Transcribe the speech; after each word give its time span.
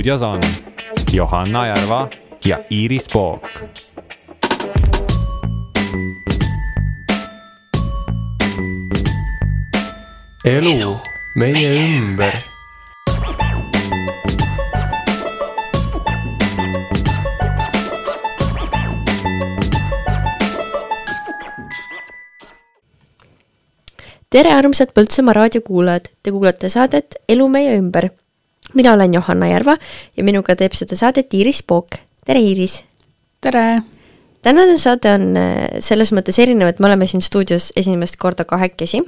stuudios 0.00 0.22
on 0.22 0.40
Johanna 1.12 1.66
Järva 1.66 2.08
ja 2.44 2.58
Iiris 2.70 3.06
Pook. 3.12 3.42
elu 10.44 10.96
meie 11.36 11.72
ümber 11.98 12.32
tere, 24.30 24.54
armsad 24.54 24.94
Põltsamaa 24.94 25.32
raadiokuulajad, 25.32 26.08
te 26.22 26.30
kuulate 26.30 26.68
saadet 26.68 27.20
Elu 27.28 27.48
meie 27.48 27.76
ümber. 27.76 28.08
Mina 28.74 28.92
olen 28.92 29.14
Johanna 29.14 29.48
Järva 29.50 29.76
ja 30.16 30.24
minuga 30.24 30.56
teeb 30.56 30.74
seda 30.78 30.96
saadet 30.96 31.34
Iiris 31.34 31.62
Pook. 31.62 31.96
tere, 32.26 32.40
Iiris! 32.40 32.82
tere! 33.40 33.82
tänane 34.42 34.78
saade 34.78 35.14
on 35.14 35.36
äh, 35.36 35.80
selles 35.80 36.12
mõttes 36.16 36.38
erinev, 36.42 36.70
et 36.70 36.80
me 36.80 36.88
oleme 36.90 37.06
siin 37.06 37.22
stuudios 37.22 37.72
esimest 37.76 38.16
korda 38.16 38.44
kahekesi. 38.44 39.02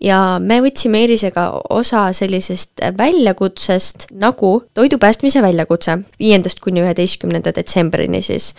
ja 0.00 0.38
me 0.40 0.60
võtsime 0.60 1.04
Iirisega 1.04 1.50
osa 1.70 2.08
sellisest 2.12 2.82
väljakutsest 2.98 4.08
nagu 4.12 4.56
toidu 4.74 4.98
päästmise 4.98 5.42
väljakutse, 5.42 5.98
viiendast 6.18 6.60
kuni 6.60 6.82
üheteistkümnenda 6.82 7.54
detsembrini 7.54 8.22
siis 8.22 8.52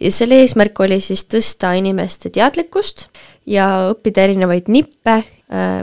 ja 0.00 0.12
selle 0.12 0.40
eesmärk 0.40 0.80
oli 0.80 1.00
siis 1.00 1.26
tõsta 1.28 1.74
inimeste 1.78 2.32
teadlikkust 2.32 3.08
ja 3.46 3.90
õppida 3.92 4.24
erinevaid 4.24 4.70
nippe, 4.72 5.20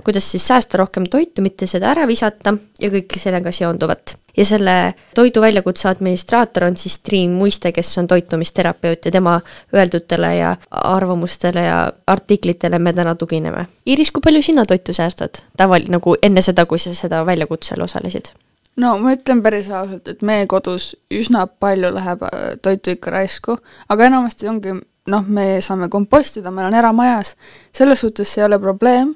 kuidas 0.03 0.31
siis 0.31 0.47
säästa 0.47 0.77
rohkem 0.77 1.03
toitu, 1.11 1.41
mitte 1.41 1.67
seda 1.67 1.89
ära 1.91 2.05
visata 2.07 2.53
ja 2.79 2.89
kõike 2.91 3.19
sellega 3.19 3.51
seonduvat. 3.51 4.15
ja 4.37 4.45
selle 4.45 4.93
toidu 5.15 5.41
väljakutse 5.41 5.89
administraator 5.89 6.63
on 6.63 6.77
siis 6.77 6.99
Triin 6.99 7.31
Muiste, 7.33 7.71
kes 7.71 7.97
on 7.97 8.07
toitumisterapeut 8.07 9.05
ja 9.05 9.11
tema 9.11 9.41
öeldutele 9.75 10.35
ja 10.35 10.55
arvamustele 10.71 11.63
ja 11.65 11.91
artiklitele 12.07 12.79
me 12.79 12.93
täna 12.93 13.15
tugineme. 13.15 13.65
Iiris, 13.87 14.11
kui 14.11 14.21
palju 14.21 14.41
sina 14.41 14.65
toitu 14.65 14.93
säästad 14.93 15.41
tavali-, 15.57 15.89
nagu 15.89 16.15
enne 16.23 16.41
seda, 16.41 16.65
kui 16.65 16.79
sa 16.79 16.93
seda 16.95 17.25
väljakutsel 17.25 17.81
osalesid? 17.81 18.31
no 18.77 18.97
ma 19.01 19.13
ütlen 19.17 19.41
päris 19.43 19.69
ausalt, 19.73 20.07
et 20.07 20.21
meie 20.21 20.47
kodus 20.47 20.93
üsna 21.11 21.47
palju 21.47 21.91
läheb 21.95 22.23
äh, 22.23 22.53
toitu 22.61 22.93
ikka 22.93 23.11
raisku, 23.11 23.57
aga 23.89 24.05
enamasti 24.05 24.47
ongi 24.47 24.75
noh, 25.07 25.23
me 25.27 25.57
saame 25.63 25.89
kompostida, 25.89 26.51
meil 26.51 26.69
on 26.69 26.77
eramajas, 26.77 27.35
selles 27.75 28.03
suhtes 28.03 28.33
see 28.33 28.43
ei 28.43 28.47
ole 28.47 28.59
probleem, 28.59 29.15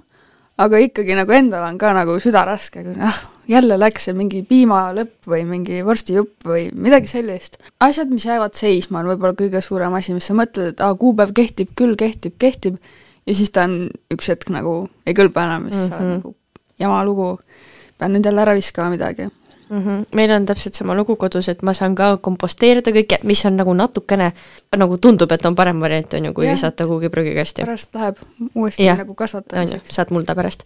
aga 0.62 0.82
ikkagi 0.86 1.16
nagu 1.18 1.34
endal 1.36 1.66
on 1.68 1.78
ka 1.82 1.94
nagu 1.96 2.18
süda 2.24 2.44
raske, 2.48 2.84
kui 2.86 2.96
ah, 3.04 3.20
jälle 3.50 3.78
läks 3.80 4.08
see 4.08 4.18
mingi 4.18 4.44
piimalõpp 4.48 5.30
või 5.32 5.44
mingi 5.50 5.82
vorstijupp 5.86 6.48
või 6.48 6.68
midagi 6.74 7.10
sellist. 7.12 7.58
asjad, 7.84 8.12
mis 8.14 8.26
jäävad 8.28 8.58
seisma, 8.58 9.02
on 9.02 9.12
võib-olla 9.14 9.38
kõige 9.38 9.64
suurem 9.66 9.96
asi, 9.98 10.16
mis 10.18 10.30
sa 10.30 10.38
mõtled, 10.38 10.76
et 10.76 10.84
aa, 10.86 10.96
kuupäev 10.98 11.34
kehtib 11.38 11.74
küll, 11.78 11.98
kehtib, 12.00 12.38
kehtib, 12.42 12.80
ja 13.26 13.38
siis 13.38 13.54
ta 13.54 13.66
on 13.70 13.90
üks 14.14 14.32
hetk 14.32 14.54
nagu 14.54 14.76
ei 15.06 15.18
kõlba 15.18 15.46
enam 15.50 15.70
ja 15.70 15.76
siis 15.76 15.90
mm 15.90 15.96
-hmm. 15.96 15.98
sa 15.98 16.00
oled 16.00 16.08
mhm. 16.08 16.22
nagu 16.22 16.36
jama 16.80 17.04
lugu, 17.06 17.30
pean 17.98 18.14
nüüd 18.14 18.26
jälle 18.26 18.42
ära 18.42 18.58
viskama 18.58 18.90
midagi 18.90 19.30
mm. 19.72 19.78
-hmm. 19.80 20.06
meil 20.16 20.32
on 20.32 20.46
täpselt 20.46 20.74
sama 20.74 20.96
lugu 20.96 21.16
kodus, 21.16 21.50
et 21.50 21.62
ma 21.62 21.74
saan 21.74 21.96
ka 21.96 22.18
komposteerida 22.18 22.92
kõike, 22.92 23.22
mis 23.24 23.46
on 23.46 23.58
nagu 23.58 23.74
natukene, 23.74 24.32
nagu 24.78 24.98
tundub, 24.98 25.32
et 25.32 25.46
on 25.46 25.56
parem 25.56 25.80
variant, 25.80 26.14
on 26.14 26.26
ju, 26.26 26.34
kui 26.34 26.46
ja, 26.46 26.58
visata 26.58 26.88
kuhugi 26.88 27.10
prügikasti. 27.10 27.62
pärast 27.66 27.96
läheb 27.96 28.18
uuesti 28.56 28.86
ja, 28.86 28.98
nagu 29.00 29.16
kasvatamiseks. 29.16 29.96
saad 29.96 30.12
mulda 30.12 30.36
pärast. 30.36 30.64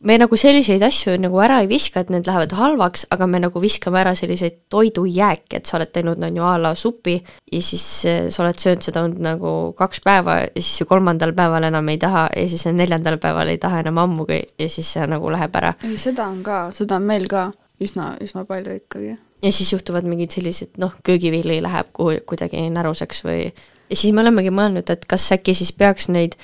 me 0.00 0.14
nagu 0.18 0.36
selliseid 0.36 0.82
asju 0.82 1.16
nagu 1.18 1.40
ära 1.42 1.60
ei 1.60 1.68
viska, 1.68 2.00
et 2.00 2.10
need 2.10 2.26
lähevad 2.26 2.52
halvaks, 2.54 3.06
aga 3.10 3.26
me 3.26 3.40
nagu 3.42 3.60
viskame 3.60 3.98
ära 4.00 4.14
selliseid 4.14 4.60
toidujääke, 4.70 5.56
et 5.56 5.66
sa 5.66 5.76
oled 5.76 5.90
teinud, 5.92 6.22
on 6.22 6.36
ju, 6.36 6.44
a 6.44 6.58
la 6.62 6.74
supi 6.74 7.16
ja 7.52 7.62
siis 7.62 8.04
eh, 8.04 8.30
sa 8.30 8.44
oled 8.44 8.58
söönud 8.58 8.82
seda 8.82 9.08
nagu 9.08 9.72
kaks 9.78 10.00
päeva 10.00 10.36
ja 10.38 10.48
siis 10.54 10.86
kolmandal 10.88 11.32
päeval 11.32 11.64
enam 11.64 11.88
ei 11.88 11.98
taha 11.98 12.28
ja 12.36 12.48
siis 12.48 12.66
neljandal 12.66 13.18
päeval 13.18 13.48
ei 13.48 13.58
taha 13.58 13.80
enam 13.80 13.98
ammugi 13.98 14.42
ja 14.58 14.68
siis 14.68 14.92
see 14.92 15.06
nagu 15.06 15.30
läheb 15.30 15.56
ära. 15.56 15.74
ei, 15.82 15.96
seda 15.96 16.28
on 16.28 16.42
ka, 16.42 16.70
seda 16.72 16.96
on 16.96 17.02
meil 17.02 17.26
ka 17.26 17.50
üsna, 17.80 18.12
üsna 18.24 18.44
palju 18.44 18.78
ikkagi. 18.80 19.16
ja 19.42 19.52
siis 19.52 19.72
juhtuvad 19.72 20.06
mingid 20.08 20.34
sellised 20.34 20.78
noh, 20.78 20.94
köögivili 21.04 21.60
läheb 21.62 21.92
kuhu 21.92 22.18
kuidagi 22.26 22.64
näruseks 22.70 23.24
või 23.24 23.52
ja 23.90 23.96
siis 23.96 24.12
me 24.12 24.22
olemegi 24.24 24.50
mõelnud, 24.54 24.90
et 24.90 25.06
kas 25.08 25.30
äkki 25.32 25.54
siis 25.54 25.72
peaks 25.72 26.08
neid 26.12 26.36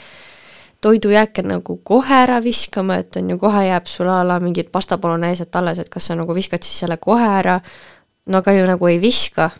toidujääke 0.84 1.42
nagu 1.46 1.78
kohe 1.82 2.20
ära 2.24 2.42
viskama, 2.44 2.98
et 3.00 3.16
on 3.16 3.30
ju, 3.32 3.38
kohe 3.40 3.64
jääb 3.66 3.88
sul 3.88 4.08
a 4.12 4.20
la 4.26 4.38
mingid 4.40 4.70
pasta 4.72 4.98
bolognaiset 4.98 5.56
alles, 5.56 5.80
et 5.80 5.88
kas 5.88 6.10
sa 6.10 6.16
nagu 6.18 6.34
viskad 6.36 6.62
siis 6.62 6.84
selle 6.84 6.98
kohe 7.00 7.28
ära, 7.40 7.58
no 8.26 8.42
aga 8.42 8.52
ju 8.52 8.66
nagu 8.68 8.90
ei 8.92 9.00
viska. 9.00 9.50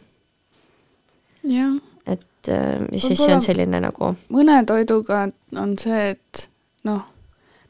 jah. 1.45 1.75
et 2.07 2.49
äh, 2.49 2.87
siis 2.99 3.25
see 3.25 3.35
on 3.35 3.41
selline 3.41 3.81
nagu 3.81 4.15
mõne 4.29 4.61
toiduga 4.69 5.27
on 5.57 5.79
see, 5.79 6.11
et 6.15 6.49
noh 6.85 7.14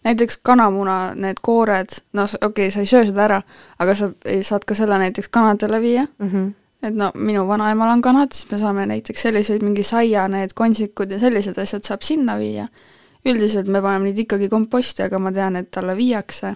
näiteks 0.05 0.39
kanamuna, 0.43 1.15
need 1.15 1.41
koored, 1.43 1.97
no 2.13 2.25
okei 2.25 2.47
okay,, 2.49 2.71
sa 2.71 2.81
ei 2.81 2.87
söö 2.89 3.05
seda 3.09 3.25
ära, 3.25 3.41
aga 3.79 3.95
sa 3.99 4.11
saad 4.45 4.67
ka 4.69 4.77
selle 4.77 4.99
näiteks 5.01 5.31
kanadele 5.33 5.81
viia 5.81 6.07
mm. 6.19 6.29
-hmm. 6.29 6.51
et 6.83 6.95
no 6.95 7.11
minu 7.15 7.47
vanaemal 7.49 7.93
on 7.93 8.03
kanad, 8.03 8.33
siis 8.33 8.51
me 8.51 8.59
saame 8.59 8.87
näiteks 8.87 9.23
selliseid, 9.23 9.63
mingi 9.63 9.83
saia, 9.83 10.29
need 10.29 10.53
kontsikud 10.55 11.11
ja 11.11 11.19
sellised 11.19 11.59
asjad 11.59 11.85
saab 11.85 12.03
sinna 12.03 12.39
viia. 12.39 12.69
üldiselt 13.27 13.67
me 13.67 13.81
paneme 13.83 14.05
neid 14.05 14.19
ikkagi 14.19 14.49
komposti, 14.49 15.03
aga 15.03 15.19
ma 15.19 15.31
tean, 15.33 15.57
et 15.57 15.71
talle 15.71 15.95
viiakse. 15.97 16.47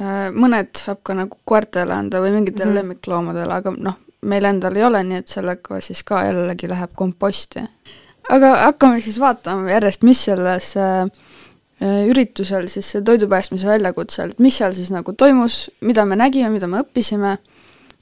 Äh, 0.00 0.26
mõned 0.36 0.76
saab 0.76 0.98
ka 1.02 1.14
nagu 1.14 1.38
koertele 1.44 1.94
anda 1.94 2.20
või 2.20 2.34
mingitele 2.34 2.64
mm 2.64 2.70
-hmm. 2.70 2.74
lemmikloomadele, 2.74 3.54
aga 3.54 3.72
noh, 3.76 3.96
meil 4.22 4.44
endal 4.44 4.76
ei 4.76 4.84
ole, 4.84 5.02
nii 5.02 5.16
et 5.16 5.28
sellega 5.28 5.80
siis 5.80 6.02
ka 6.04 6.24
jällegi 6.24 6.68
läheb 6.68 6.90
komposti. 6.94 7.60
aga 8.30 8.56
hakkame 8.56 9.00
siis 9.00 9.20
vaatama 9.20 9.70
järjest, 9.70 10.02
mis 10.02 10.24
selles 10.24 10.76
Äh, 10.76 11.08
üritusel 11.80 12.68
siis 12.68 12.88
see 12.92 13.02
toidu 13.04 13.28
päästmise 13.30 13.68
väljakutsel, 13.68 14.34
et 14.34 14.42
mis 14.42 14.56
seal 14.60 14.74
siis 14.76 14.90
nagu 14.92 15.14
toimus, 15.16 15.70
mida 15.80 16.04
me 16.04 16.18
nägime, 16.20 16.50
mida 16.52 16.68
me 16.68 16.82
õppisime, 16.84 17.36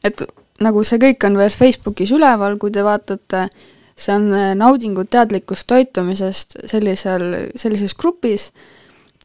et 0.05 0.25
nagu 0.65 0.83
see 0.87 0.99
kõik 1.03 1.27
on 1.29 1.39
veel 1.39 1.55
Facebookis 1.55 2.13
üleval, 2.17 2.59
kui 2.59 2.75
te 2.75 2.83
vaatate, 2.83 3.47
see 3.99 4.15
on 4.15 4.33
äh, 4.35 4.51
naudingud 4.59 5.11
teadlikust 5.11 5.69
toitumisest 5.71 6.59
sellisel, 6.71 7.31
sellises 7.59 7.95
grupis, 7.99 8.51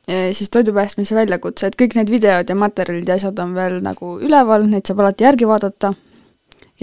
siis 0.04 0.50
toidu 0.52 0.74
päästmise 0.76 1.16
väljakutse, 1.16 1.70
et 1.70 1.78
kõik 1.80 1.94
need 1.96 2.10
videod 2.12 2.50
ja 2.52 2.56
materjalid 2.60 3.08
ja 3.08 3.16
asjad 3.16 3.38
on 3.40 3.54
veel 3.56 3.78
nagu 3.86 4.18
üleval, 4.20 4.66
neid 4.68 4.84
saab 4.90 5.00
alati 5.00 5.24
järgi 5.24 5.48
vaadata, 5.48 5.94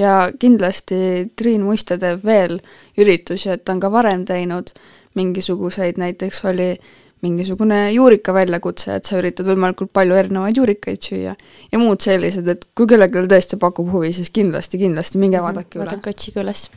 ja 0.00 0.14
kindlasti 0.40 1.28
Triin 1.36 1.66
Muiste 1.66 1.98
teeb 2.00 2.24
veel 2.24 2.56
üritusi, 2.96 3.50
et 3.52 3.66
ta 3.66 3.76
on 3.76 3.82
ka 3.82 3.90
varem 3.92 4.24
teinud 4.24 4.72
mingisuguseid, 5.20 6.00
näiteks 6.00 6.40
oli 6.48 6.70
äh, 6.72 6.96
mingisugune 7.22 7.92
juurika 7.92 8.32
väljakutse, 8.34 8.94
et 8.96 9.08
sa 9.08 9.18
üritad 9.20 9.48
võimalikult 9.50 9.92
palju 9.92 10.16
erinevaid 10.16 10.56
juurikaid 10.56 11.02
süüa 11.04 11.34
ja 11.72 11.80
muud 11.80 12.00
sellised, 12.00 12.48
et 12.48 12.66
kui 12.74 12.88
kellelgi 12.88 13.26
tõesti 13.28 13.58
pakub 13.60 13.90
huvi, 13.92 14.12
siis 14.16 14.30
kindlasti, 14.30 14.80
kindlasti 14.80 15.18
minge 15.18 15.36
mm 15.36 15.44
-hmm, 15.44 15.46
vaadake 15.46 15.78
üle. 15.78 15.84
vaadake, 15.84 16.10
otsige 16.10 16.40
üles. 16.40 16.70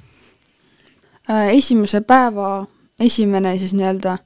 Äh, 1.30 1.56
esimese 1.56 2.02
päeva 2.02 2.66
esimene 3.00 3.58
siis 3.58 3.74
nii-öelda 3.74 4.18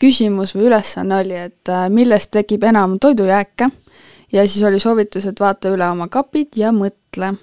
küsimus 0.00 0.54
või 0.56 0.68
ülesanne 0.70 1.20
oli, 1.20 1.36
et 1.36 1.68
äh, 1.68 1.88
millest 1.92 2.30
tekib 2.34 2.64
enam 2.64 2.98
toidujääke 2.98 3.70
ja 4.32 4.46
siis 4.48 4.62
oli 4.64 4.80
soovitus, 4.80 5.26
et 5.26 5.40
vaata 5.40 5.72
üle 5.74 5.86
oma 5.90 6.08
kapid 6.08 6.56
ja 6.56 6.72
mõtle. 6.72 7.34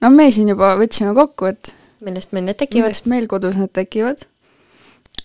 no 0.00 0.10
me 0.10 0.30
siin 0.30 0.48
juba 0.48 0.76
võtsime 0.80 1.14
kokku, 1.14 1.50
et 1.52 1.74
millest 2.00 2.32
meil 2.32 2.44
need 2.44 2.60
tekivad? 2.60 2.88
millest 2.88 3.06
meil 3.06 3.26
kodus 3.26 3.56
need 3.56 3.72
tekivad 3.72 4.26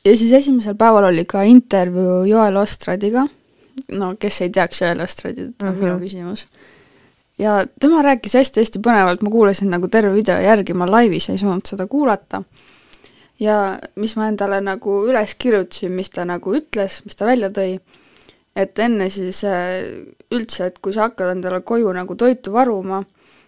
ja 0.08 0.18
siis 0.18 0.34
esimesel 0.34 0.76
päeval 0.76 1.10
oli 1.10 1.26
ka 1.26 1.42
intervjuu 1.44 2.24
Joel 2.24 2.56
Ostradiga, 2.58 3.28
no 3.92 4.14
kes 4.20 4.42
ei 4.46 4.50
teaks 4.54 4.82
Joel 4.82 5.04
Ostradit, 5.04 5.62
on 5.62 5.68
mm 5.68 5.74
-hmm. 5.74 5.84
minu 5.84 6.00
küsimus. 6.00 6.48
ja 7.38 7.66
tema 7.80 8.02
rääkis 8.02 8.34
hästi-hästi 8.34 8.80
põnevalt, 8.88 9.22
ma 9.22 9.30
kuulasin 9.30 9.70
nagu 9.70 9.88
terve 9.88 10.14
video 10.14 10.40
järgi, 10.40 10.74
ma 10.74 10.92
laivis 10.92 11.30
ei 11.30 11.38
saanud 11.38 11.66
seda 11.66 11.88
kuulata. 11.88 12.44
ja 13.40 13.80
mis 13.96 14.16
ma 14.16 14.28
endale 14.28 14.62
nagu 14.62 15.06
üles 15.08 15.36
kirjutasin, 15.40 15.92
mis 15.92 16.10
ta 16.10 16.26
nagu 16.26 16.56
ütles, 16.56 17.02
mis 17.06 17.16
ta 17.16 17.26
välja 17.26 17.50
tõi, 17.50 17.80
et 18.56 18.80
enne 18.80 19.10
siis 19.10 19.44
äh, 19.44 19.84
üldse, 20.32 20.66
et 20.66 20.80
kui 20.80 20.94
sa 20.94 21.02
hakkad 21.02 21.30
endale 21.32 21.62
koju 21.62 21.92
nagu 21.94 22.16
toitu 22.16 22.54
varuma, 22.54 23.04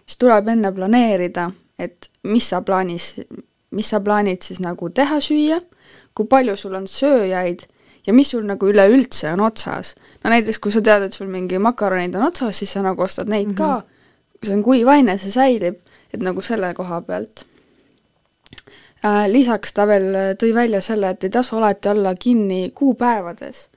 siis 0.06 0.18
tuleb 0.18 0.48
enne 0.48 0.72
planeerida, 0.72 1.50
et 1.78 2.10
mis 2.22 2.48
sa 2.48 2.62
plaanis, 2.62 3.14
mis 3.70 3.88
sa 3.88 4.00
plaanid 4.00 4.42
siis 4.42 4.60
nagu 4.60 4.90
teha 4.90 5.20
süüa 5.20 5.60
kui 6.14 6.26
palju 6.26 6.56
sul 6.56 6.74
on 6.74 6.86
sööjaid 6.90 7.66
ja 8.06 8.14
mis 8.16 8.30
sul 8.32 8.46
nagu 8.48 8.68
üleüldse 8.70 9.32
on 9.32 9.44
otsas. 9.44 9.94
no 10.24 10.30
näiteks, 10.30 10.58
kui 10.58 10.72
sa 10.72 10.82
tead, 10.82 11.06
et 11.06 11.16
sul 11.16 11.30
mingi 11.30 11.58
makaronid 11.58 12.16
on 12.16 12.26
otsas, 12.30 12.58
siis 12.58 12.72
sa 12.72 12.82
nagu 12.82 13.02
ostad 13.02 13.28
neid 13.28 13.48
mm 13.48 13.54
-hmm. 13.54 13.56
ka, 13.56 14.46
see 14.46 14.56
on 14.56 14.62
kuiv 14.62 14.88
aine, 14.88 15.18
see 15.18 15.30
säilib, 15.30 15.80
et 16.14 16.20
nagu 16.20 16.40
selle 16.42 16.74
koha 16.74 17.00
pealt 17.00 17.44
äh,. 19.04 19.26
Lisaks 19.28 19.72
ta 19.72 19.86
veel 19.86 20.36
tõi 20.36 20.54
välja 20.54 20.80
selle, 20.80 21.10
et 21.10 21.24
ei 21.24 21.30
tasu 21.30 21.56
alati 21.56 21.88
olla 21.88 22.14
kinni 22.14 22.72
kuupäevades. 22.74 23.68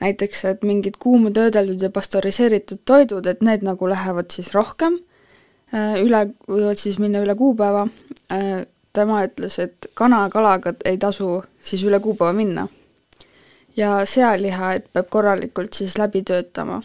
näiteks, 0.00 0.44
et 0.44 0.62
mingid 0.62 0.94
kuumtöödeldud 0.98 1.82
ja 1.82 1.90
pastöriseeritud 1.90 2.78
toidud, 2.84 3.26
et 3.26 3.42
need 3.42 3.62
nagu 3.62 3.88
lähevad 3.88 4.30
siis 4.30 4.54
rohkem 4.54 4.98
äh, 5.74 6.02
üle, 6.02 6.34
võivad 6.48 6.76
siis 6.76 6.98
minna 6.98 7.18
üle 7.24 7.34
kuupäeva, 7.34 7.88
tema 8.96 9.22
ütles, 9.26 9.58
et 9.62 9.90
kana-kalaga 9.94 10.74
ei 10.84 10.98
tasu 10.98 11.42
siis 11.62 11.84
üle 11.84 12.00
kuupäeva 12.00 12.32
minna. 12.36 12.68
ja 13.76 14.06
sealiha, 14.08 14.72
et 14.72 14.86
peab 14.92 15.10
korralikult 15.12 15.74
siis 15.76 15.98
läbi 15.98 16.22
töötama. 16.22 16.80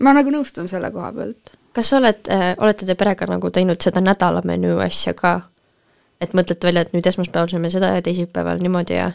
ma 0.00 0.12
nagu 0.12 0.30
nõustun 0.34 0.68
selle 0.68 0.90
koha 0.90 1.12
pealt. 1.12 1.54
kas 1.72 1.90
sa 1.90 2.02
oled 2.02 2.32
äh,, 2.32 2.54
olete 2.58 2.86
te 2.86 2.94
perega 2.94 3.26
nagu 3.26 3.50
teinud 3.50 3.80
seda 3.80 4.00
nädalamenüü 4.00 4.80
asja 4.84 5.14
ka? 5.14 5.40
et 6.20 6.34
mõtlete 6.34 6.66
välja, 6.66 6.82
et 6.82 6.92
nüüd 6.92 7.06
esmaspäeval 7.06 7.48
sööme 7.48 7.70
seda 7.70 7.94
ja 7.94 8.02
teisipäeval 8.02 8.62
niimoodi 8.62 8.98
ja? 8.98 9.12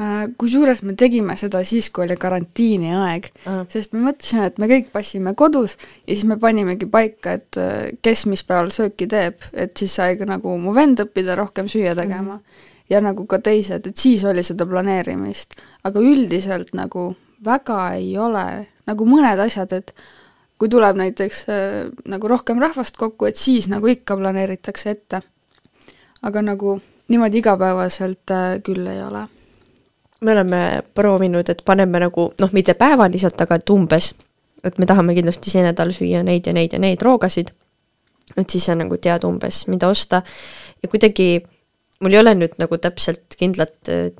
Äh, 0.00 0.30
kusjuures 0.40 0.80
me 0.88 0.94
tegime 0.96 1.34
seda 1.36 1.60
siis, 1.68 1.90
kui 1.92 2.06
oli 2.06 2.14
karantiini 2.16 2.94
aeg, 2.96 3.26
sest 3.68 3.92
me 3.92 4.06
mõtlesime, 4.06 4.46
et 4.48 4.60
me 4.62 4.68
kõik 4.70 4.86
passime 4.94 5.34
kodus 5.36 5.74
ja 5.76 6.14
siis 6.14 6.22
me 6.30 6.38
panimegi 6.40 6.86
paika, 6.88 7.34
et 7.36 7.58
äh, 7.60 7.90
kes 8.00 8.24
mis 8.30 8.40
päeval 8.48 8.70
sööki 8.72 9.04
teeb, 9.12 9.44
et 9.52 9.76
siis 9.76 9.92
sai 10.00 10.16
ka 10.16 10.24
nagu 10.30 10.54
mu 10.62 10.72
vend 10.72 11.02
õppida 11.04 11.36
rohkem 11.36 11.68
süüa 11.68 11.92
tegema 11.98 12.38
mm 12.38 12.38
-hmm. 12.38 12.70
ja 12.88 13.02
nagu 13.04 13.26
ka 13.28 13.38
teised, 13.38 13.86
et 13.86 13.96
siis 13.96 14.24
oli 14.24 14.42
seda 14.42 14.66
planeerimist. 14.66 15.60
aga 15.84 16.00
üldiselt 16.00 16.72
nagu 16.72 17.14
väga 17.44 17.92
ei 17.94 18.16
ole, 18.18 18.66
nagu 18.86 19.04
mõned 19.04 19.44
asjad, 19.44 19.72
et 19.72 19.94
kui 20.58 20.68
tuleb 20.68 20.96
näiteks 20.96 21.44
äh, 21.48 21.92
nagu 22.06 22.28
rohkem 22.28 22.58
rahvast 22.58 22.96
kokku, 22.96 23.26
et 23.26 23.36
siis 23.36 23.68
nagu 23.68 23.86
ikka 23.86 24.16
planeeritakse 24.16 24.90
ette. 24.90 25.22
aga 26.22 26.42
nagu 26.42 26.80
niimoodi 27.08 27.38
igapäevaselt 27.38 28.30
küll 28.64 28.86
ei 28.86 29.02
ole 29.02 29.28
me 30.22 30.32
oleme 30.32 30.82
proovinud, 30.94 31.48
et 31.48 31.62
paneme 31.64 32.00
nagu 32.02 32.28
noh, 32.40 32.52
mitte 32.52 32.74
päevaliselt, 32.78 33.40
aga 33.42 33.58
et 33.58 33.70
umbes, 33.74 34.12
et 34.64 34.78
me 34.78 34.86
tahame 34.86 35.14
kindlasti 35.16 35.50
see 35.50 35.64
nädal 35.64 35.90
süüa 35.94 36.22
neid 36.26 36.46
ja 36.46 36.54
neid 36.56 36.72
ja 36.72 36.80
neid 36.82 37.02
roogasid, 37.02 37.50
et 38.36 38.50
siis 38.50 38.68
sa 38.68 38.76
nagu 38.78 38.96
tead 39.02 39.24
umbes, 39.28 39.66
mida 39.68 39.90
osta 39.90 40.22
ja 40.82 40.88
kuidagi 40.88 41.42
mul 42.02 42.14
ei 42.14 42.22
ole 42.22 42.34
nüüd 42.38 42.58
nagu 42.62 42.78
täpselt 42.78 43.36
kindlat 43.38 43.90
äh, 43.90 44.10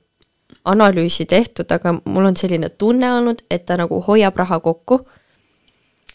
analüüsi 0.64 1.26
tehtud, 1.26 1.70
aga 1.75 1.96
mul 2.05 2.31
on 2.31 2.38
selline 2.38 2.70
tunne 2.78 3.10
olnud, 3.12 3.43
et 3.50 3.66
ta 3.66 3.76
nagu 3.81 3.98
hoiab 4.06 4.38
raha 4.38 4.60
kokku. 4.60 5.00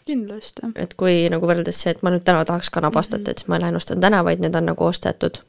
kindlasti. 0.07 0.71
et 0.75 0.93
kui 0.95 1.27
nagu 1.29 1.47
võrreldes 1.47 1.81
see, 1.83 1.91
et 1.91 2.03
ma 2.03 2.13
nüüd 2.13 2.23
täna 2.23 2.45
tahaks 2.45 2.69
kanapastat 2.69 3.19
mm, 3.19 3.23
-hmm. 3.25 3.31
et 3.31 3.37
siis 3.37 3.47
ma 3.47 3.59
lähen 3.59 3.75
ostan 3.75 4.01
täna, 4.01 4.23
vaid 4.23 4.39
need 4.39 4.55
on 4.55 4.65
nagu 4.65 4.83
ostetud 4.85 5.41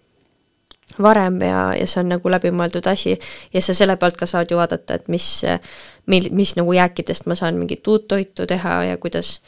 varem 1.02 1.40
ja, 1.43 1.75
ja 1.79 1.87
see 1.87 2.00
on 2.02 2.12
nagu 2.14 2.31
läbimõeldud 2.32 2.87
asi 2.90 3.14
ja 3.55 3.62
sa 3.62 3.75
selle 3.76 3.96
pealt 4.00 4.17
ka 4.19 4.26
saad 4.26 4.50
ju 4.50 4.58
vaadata, 4.58 4.99
et 4.99 5.08
mis, 5.12 5.29
mil, 6.06 6.29
mis 6.35 6.55
nagu 6.58 6.73
jääkidest 6.73 7.29
ma 7.31 7.37
saan 7.38 7.61
mingit 7.61 7.87
uut 7.88 8.08
toitu 8.08 8.46
teha 8.49 8.75
ja 8.90 8.96
kuidas, 8.96 9.38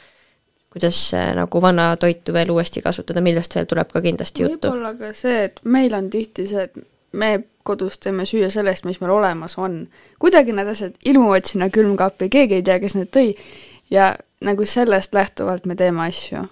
kuidas 0.73 0.99
nagu 1.35 1.61
vana 1.61 1.95
toitu 1.97 2.33
veel 2.33 2.53
uuesti 2.53 2.81
kasutada, 2.81 3.21
millest 3.21 3.55
veel 3.55 3.67
tuleb 3.69 3.91
ka 3.91 4.01
kindlasti 4.01 4.45
juttu. 4.45 4.69
võib-olla 4.69 4.93
ka 4.99 5.13
see, 5.17 5.43
et 5.49 5.59
meil 5.63 5.97
on 5.97 6.09
tihti 6.13 6.47
see, 6.47 6.69
et 6.69 6.87
me 7.11 7.33
kodus 7.63 7.99
teeme 8.01 8.25
süüa 8.25 8.49
sellest, 8.49 8.85
mis 8.85 9.01
meil 9.01 9.11
olemas 9.13 9.57
on. 9.57 9.83
kuidagi 10.19 10.53
need 10.55 10.71
asjad 10.71 10.95
ilmuvad 11.05 11.45
sinna 11.45 11.69
külmkappi, 11.69 12.29
keegi 12.29 12.61
ei 12.61 12.63
tea, 12.65 12.79
kes 12.79 12.97
need 12.97 13.11
tõi 13.13 13.35
ja 13.91 14.15
nagu 14.41 14.65
sellest 14.65 15.13
lähtuvalt 15.13 15.65
me 15.65 15.75
teeme 15.75 16.07
asju 16.07 16.47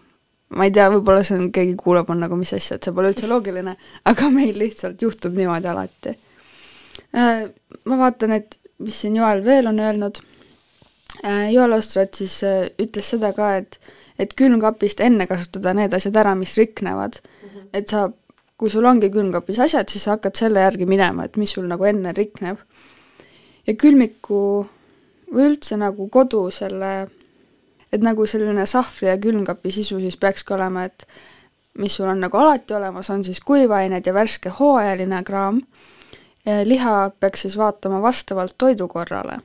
ma 0.55 0.65
ei 0.65 0.73
tea, 0.73 0.87
võib-olla 0.89 1.23
see 1.25 1.37
on, 1.37 1.51
keegi 1.53 1.75
kuulab, 1.79 2.09
on 2.09 2.23
nagu 2.23 2.37
mis 2.39 2.53
asja, 2.57 2.77
et 2.77 2.87
see 2.87 2.95
pole 2.95 3.11
üldse 3.11 3.29
loogiline, 3.29 3.75
aga 4.09 4.29
meil 4.33 4.57
lihtsalt 4.57 5.01
juhtub 5.05 5.37
niimoodi 5.37 5.69
alati. 5.69 6.15
Äh, 7.13 7.45
ma 7.89 7.99
vaatan, 7.99 8.33
et 8.39 8.57
mis 8.85 9.01
siin 9.03 9.17
Joel 9.19 9.43
veel 9.45 9.69
on 9.69 9.79
öelnud. 9.79 10.21
Äh, 11.23 11.49
Joel 11.53 11.75
Ostrat 11.77 12.17
siis 12.17 12.39
äh, 12.47 12.69
ütles 12.81 13.11
seda 13.13 13.31
ka, 13.37 13.51
et, 13.59 13.79
et 14.19 14.33
külmkapist 14.37 15.03
enne 15.05 15.27
kasutada 15.29 15.75
need 15.77 15.93
asjad 15.93 16.17
ära, 16.21 16.33
mis 16.37 16.55
riknevad 16.57 17.19
mm. 17.21 17.49
-hmm. 17.49 17.69
et 17.73 17.93
sa, 17.93 18.07
kui 18.57 18.69
sul 18.69 18.85
ongi 18.85 19.11
külmkapis 19.11 19.59
asjad, 19.59 19.89
siis 19.89 20.03
sa 20.03 20.17
hakkad 20.17 20.35
selle 20.35 20.65
järgi 20.65 20.85
minema, 20.85 21.25
et 21.25 21.37
mis 21.37 21.51
sul 21.51 21.67
nagu 21.67 21.85
enne 21.85 22.13
rikneb. 22.13 22.57
ja 23.67 23.73
külmiku 23.73 24.65
või 25.29 25.49
üldse 25.51 25.77
nagu 25.77 26.07
kodu 26.09 26.49
selle 26.51 27.07
et 27.93 28.03
nagu 28.05 28.25
selline 28.29 28.65
sahvri 28.69 29.09
ja 29.09 29.17
külmkapi 29.21 29.71
sisu 29.73 29.99
siis 29.99 30.17
peakski 30.17 30.53
olema, 30.53 30.85
et 30.89 31.05
mis 31.79 31.95
sul 31.95 32.09
on 32.09 32.19
nagu 32.21 32.37
alati 32.37 32.75
olemas, 32.77 33.09
on 33.09 33.23
siis 33.23 33.39
kuivained 33.45 34.05
ja 34.05 34.13
värske 34.13 34.51
hooajaline 34.59 35.23
kraam, 35.23 35.61
liha 36.65 36.95
peaks 37.19 37.45
siis 37.45 37.57
vaatama 37.57 38.01
vastavalt 38.01 38.57
toidukorrale. 38.57 39.39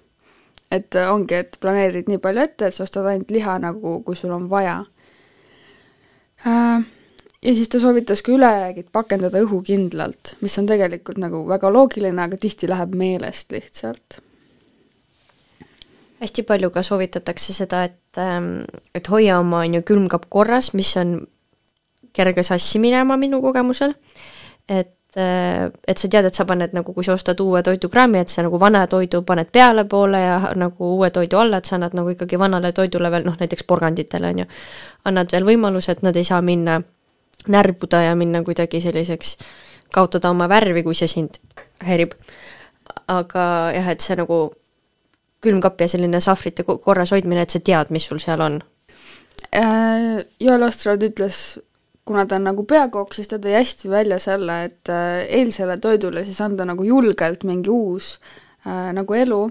et 0.70 0.94
ongi, 1.10 1.34
et 1.34 1.56
planeerid 1.60 2.08
nii 2.10 2.18
palju 2.18 2.40
ette, 2.42 2.66
et 2.66 2.74
sa 2.74 2.82
ostad 2.82 3.06
ainult 3.06 3.30
liha 3.30 3.52
nagu, 3.62 4.00
kui 4.02 4.16
sul 4.18 4.32
on 4.34 4.48
vaja. 4.50 4.80
Ja 6.44 7.52
siis 7.54 7.68
ta 7.68 7.78
soovitas 7.80 8.24
ka 8.26 8.32
ülejäägid 8.32 8.88
pakendada 8.92 9.38
õhukindlalt, 9.44 10.34
mis 10.40 10.58
on 10.58 10.66
tegelikult 10.66 11.20
nagu 11.22 11.44
väga 11.46 11.70
loogiline, 11.70 12.18
aga 12.22 12.40
tihti 12.40 12.68
läheb 12.68 12.96
meelest 12.98 13.52
lihtsalt 13.54 14.18
hästi 16.20 16.44
palju 16.46 16.70
ka 16.70 16.82
soovitatakse 16.82 17.52
seda, 17.52 17.84
et, 17.84 18.18
ähm, 18.18 18.64
et 18.94 19.08
hoia 19.10 19.38
oma, 19.40 19.64
on 19.64 19.78
ju, 19.78 19.82
külmkapp 19.82 20.28
korras, 20.28 20.72
mis 20.74 20.96
on 21.00 21.18
kerge 22.14 22.44
sassi 22.46 22.78
minema 22.78 23.16
minu 23.16 23.40
kogemusel, 23.42 23.94
et 24.68 24.94
äh, 25.16 25.70
et 25.86 25.98
sa 25.98 26.08
tead, 26.08 26.26
et 26.26 26.34
sa 26.34 26.44
paned 26.44 26.72
nagu, 26.74 26.94
kui 26.94 27.04
sa 27.06 27.14
ostad 27.14 27.40
uue 27.40 27.62
toidukraami, 27.62 28.18
et 28.18 28.28
sa 28.28 28.42
nagu 28.42 28.58
vana 28.58 28.86
toidu 28.90 29.22
paned 29.22 29.50
peale 29.52 29.84
poole 29.84 30.20
ja 30.20 30.38
nagu 30.58 30.94
uue 30.96 31.10
toidu 31.10 31.38
alla, 31.38 31.58
et 31.58 31.70
sa 31.70 31.76
annad 31.76 31.94
nagu 31.94 32.10
ikkagi 32.10 32.38
vanale 32.38 32.72
toidule 32.72 33.10
veel 33.10 33.26
noh, 33.26 33.36
näiteks 33.38 33.66
porganditele 33.68 34.32
on 34.32 34.42
ju, 34.42 34.48
annad 35.04 35.30
veel 35.32 35.46
võimaluse, 35.46 35.92
et 35.94 36.02
nad 36.02 36.16
ei 36.16 36.26
saa 36.26 36.40
minna 36.42 36.80
närbuda 37.46 38.02
ja 38.08 38.14
minna 38.18 38.42
kuidagi 38.42 38.80
selliseks, 38.80 39.36
kaotada 39.94 40.30
oma 40.30 40.48
värvi, 40.50 40.82
kui 40.82 40.94
see 40.98 41.10
sind 41.10 41.38
häirib. 41.84 42.14
aga 43.08 43.44
jah, 43.74 43.88
et 43.92 44.00
see 44.00 44.16
nagu 44.16 44.54
külmkapp 45.44 45.84
ja 45.84 45.90
selline 45.92 46.20
sahvrite 46.24 46.64
korras 46.66 47.12
hoidmine, 47.14 47.44
et 47.44 47.54
sa 47.54 47.60
tead, 47.60 47.92
mis 47.94 48.08
sul 48.08 48.22
seal 48.22 48.42
on? 48.44 48.60
Äh, 49.54 50.24
Joel 50.40 50.66
Ostrad 50.66 51.04
ütles, 51.06 51.40
kuna 52.04 52.24
ta 52.28 52.38
on 52.40 52.48
nagu 52.48 52.64
peakook, 52.68 53.14
siis 53.16 53.30
ta 53.30 53.38
tõi 53.42 53.54
hästi 53.56 53.90
välja 53.92 54.18
selle, 54.22 54.62
et 54.70 54.92
äh, 54.92 55.24
eilsele 55.40 55.78
toidule 55.82 56.24
siis 56.26 56.40
anda 56.44 56.66
nagu 56.68 56.86
julgelt 56.86 57.44
mingi 57.48 57.72
uus 57.72 58.16
äh, 58.66 58.90
nagu 58.96 59.16
elu 59.20 59.42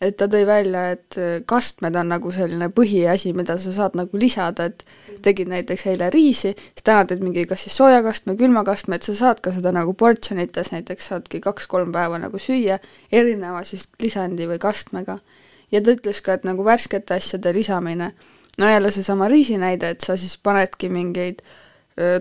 et 0.00 0.16
ta 0.16 0.26
tõi 0.32 0.46
välja, 0.48 0.84
et 0.94 1.18
äh, 1.20 1.42
kastmed 1.48 1.96
on 2.00 2.08
nagu 2.14 2.32
selline 2.32 2.70
põhiasi, 2.72 3.34
mida 3.36 3.56
sa 3.60 3.72
saad 3.76 3.98
nagu 3.98 4.20
lisada, 4.20 4.70
et 4.70 4.84
tegid 5.24 5.50
näiteks 5.52 5.86
eile 5.92 6.08
riisi, 6.14 6.54
siis 6.56 6.86
täna 6.86 7.04
teed 7.08 7.24
mingi 7.24 7.44
kas 7.48 7.66
siis 7.66 7.76
soojakastme, 7.76 8.36
külmakastme, 8.40 8.96
et 8.96 9.06
sa 9.06 9.16
saad 9.18 9.44
ka 9.44 9.52
seda 9.56 9.74
nagu 9.76 9.94
portsjonites 9.94 10.72
näiteks 10.72 11.12
saadki 11.12 11.42
kaks-kolm 11.44 11.92
päeva 11.92 12.20
nagu 12.22 12.40
süüa 12.40 12.80
erineva 13.12 13.62
siis 13.68 13.90
lisandi 14.00 14.48
või 14.48 14.60
kastmega. 14.62 15.20
ja 15.70 15.80
ta 15.80 15.92
ütles 15.94 16.22
ka, 16.24 16.34
et 16.34 16.44
nagu 16.48 16.64
värskete 16.64 17.14
asjade 17.14 17.52
lisamine, 17.54 18.12
no 18.58 18.70
jälle 18.70 18.90
seesama 18.90 19.28
riisi 19.28 19.58
näide, 19.58 19.90
et 19.94 20.00
sa 20.00 20.16
siis 20.16 20.38
panedki 20.42 20.88
mingeid 20.88 21.44
äh, 21.44 21.69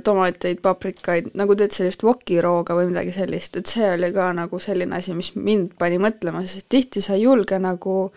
tomateid, 0.04 0.60
paprikaid, 0.62 1.32
nagu 1.40 1.56
teed 1.56 1.74
sellist 1.76 2.04
wokirooga 2.04 2.76
või 2.78 2.90
midagi 2.92 3.14
sellist, 3.16 3.58
et 3.60 3.70
see 3.70 3.88
oli 3.94 4.12
ka 4.16 4.30
nagu 4.36 4.60
selline 4.60 4.98
asi, 4.98 5.14
mis 5.18 5.34
mind 5.36 5.76
pani 5.80 6.00
mõtlema, 6.02 6.44
sest 6.48 6.70
tihti 6.70 7.04
sa 7.06 7.16
ei 7.18 7.26
julge 7.26 7.60
nagu 7.62 8.12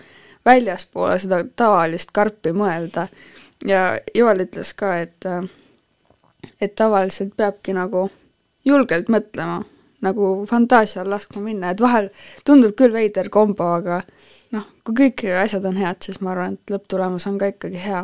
väljaspoole 0.47 1.19
seda 1.23 1.43
tavalist 1.57 2.11
karpi 2.13 2.55
mõelda. 2.57 3.07
ja 3.67 3.99
Joel 4.15 4.47
ütles 4.47 4.73
ka, 4.75 4.97
et 4.99 5.27
et 6.61 6.75
tavaliselt 6.75 7.37
peabki 7.37 7.75
nagu 7.75 8.09
julgelt 8.65 9.09
mõtlema, 9.09 9.63
nagu 10.03 10.47
fantaasial 10.51 11.11
laskma 11.11 11.43
minna, 11.43 11.71
et 11.71 11.81
vahel 11.81 12.11
tundub 12.45 12.75
küll 12.79 12.93
veider 12.93 13.29
kombo, 13.31 13.69
aga 13.79 14.03
noh, 14.51 14.67
kui 14.85 14.95
kõik 15.05 15.25
asjad 15.43 15.65
on 15.65 15.79
head, 15.79 16.03
siis 16.03 16.21
ma 16.21 16.35
arvan, 16.35 16.59
et 16.59 16.75
lõpptulemus 16.75 17.27
on 17.31 17.39
ka 17.39 17.53
ikkagi 17.55 17.79
hea 17.83 18.03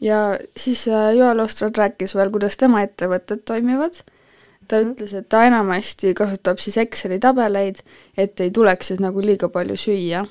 ja 0.00 0.38
siis 0.56 0.88
äh, 0.88 1.14
Joel 1.16 1.38
Ostrad 1.38 1.76
rääkis 1.76 2.14
veel, 2.14 2.30
kuidas 2.30 2.56
tema 2.56 2.82
ettevõtted 2.82 3.44
toimivad. 3.44 3.94
ta 4.68 4.76
mm 4.76 4.82
-hmm. 4.84 4.92
ütles, 4.92 5.14
et 5.14 5.28
ta 5.28 5.44
enamasti 5.44 6.14
kasutab 6.14 6.58
siis 6.58 6.76
Exceli 6.78 7.18
tabeleid, 7.18 7.76
et 8.16 8.40
ei 8.40 8.50
tuleks 8.50 8.86
siis 8.86 9.00
nagu 9.00 9.20
liiga 9.20 9.48
palju 9.48 9.76
süüa. 9.76 10.26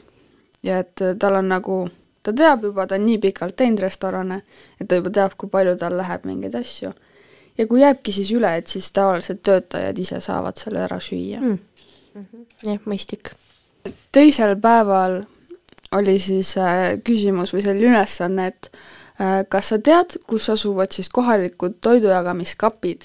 ja 0.63 0.79
et 0.79 1.01
äh, 1.01 1.15
tal 1.19 1.35
on 1.35 1.49
nagu, 1.49 1.89
ta 2.23 2.33
teab 2.33 2.63
juba, 2.63 2.87
ta 2.87 2.95
on 2.95 3.05
nii 3.05 3.17
pikalt 3.17 3.55
teinud 3.55 3.79
restorane, 3.79 4.41
et 4.81 4.87
ta 4.87 4.95
juba 4.95 5.09
teab, 5.09 5.31
kui 5.37 5.49
palju 5.49 5.77
tal 5.77 5.97
läheb 5.97 6.25
mingeid 6.25 6.55
asju. 6.55 6.93
ja 7.57 7.67
kui 7.67 7.81
jääbki 7.81 8.11
siis 8.11 8.31
üle, 8.31 8.55
et 8.57 8.67
siis 8.67 8.91
tavaliselt 8.91 9.43
töötajad 9.43 9.97
ise 9.97 10.19
saavad 10.19 10.57
selle 10.57 10.79
ära 10.79 10.99
süüa 10.99 11.41
mm. 11.41 11.59
-hmm. 12.15 12.45
jah, 12.63 12.79
mõistlik. 12.85 13.31
teisel 14.11 14.55
päeval 14.55 15.23
oli 15.91 16.19
siis 16.19 16.57
äh, 16.57 16.99
küsimus 17.03 17.53
või 17.53 17.61
selline 17.61 17.87
ülesanne, 17.87 18.47
et 18.47 18.71
kas 19.49 19.69
sa 19.69 19.79
tead, 19.83 20.17
kus 20.27 20.49
asuvad 20.49 20.91
siis 20.95 21.09
kohalikud 21.09 21.73
toidujagamiskapid? 21.81 23.01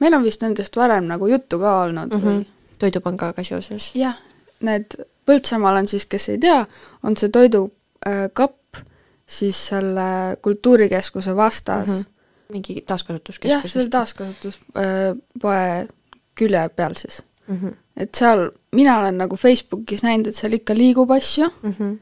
meil 0.00 0.14
on 0.14 0.24
vist 0.24 0.42
nendest 0.42 0.76
varem 0.76 1.04
nagu 1.06 1.26
juttu 1.26 1.58
ka 1.58 1.80
olnud 1.82 2.10
mm 2.12 2.20
-hmm. 2.20 2.26
või? 2.26 2.46
toidupangaga 2.78 3.42
seoses? 3.44 3.90
jah, 3.94 4.16
need 4.60 4.86
Põltsamaal 5.24 5.76
on 5.80 5.88
siis, 5.88 6.06
kes 6.06 6.28
ei 6.28 6.38
tea, 6.38 6.66
on 7.02 7.16
see 7.16 7.28
toidukapp 7.32 8.76
äh, 8.76 8.82
siis 9.26 9.68
selle 9.68 10.36
kultuurikeskuse 10.42 11.36
vastas 11.36 11.88
mm. 11.88 11.94
-hmm. 11.94 12.04
mingi 12.48 12.74
jah, 12.74 12.82
taaskasutuskeskus 12.86 13.72
seal 13.72 13.88
taaskasutuspoe 13.90 15.88
külje 16.34 16.68
peal 16.76 16.94
siis. 16.94 17.22
mm. 17.46 17.56
-hmm. 17.56 17.74
et 17.96 18.14
seal, 18.14 18.50
mina 18.72 18.98
olen 18.98 19.18
nagu 19.18 19.36
Facebookis 19.36 20.02
näinud, 20.02 20.26
et 20.26 20.36
seal 20.36 20.52
ikka 20.52 20.74
liigub 20.74 21.10
asju, 21.10 21.48
Mm 21.62 21.74
-hmm. 21.78 21.98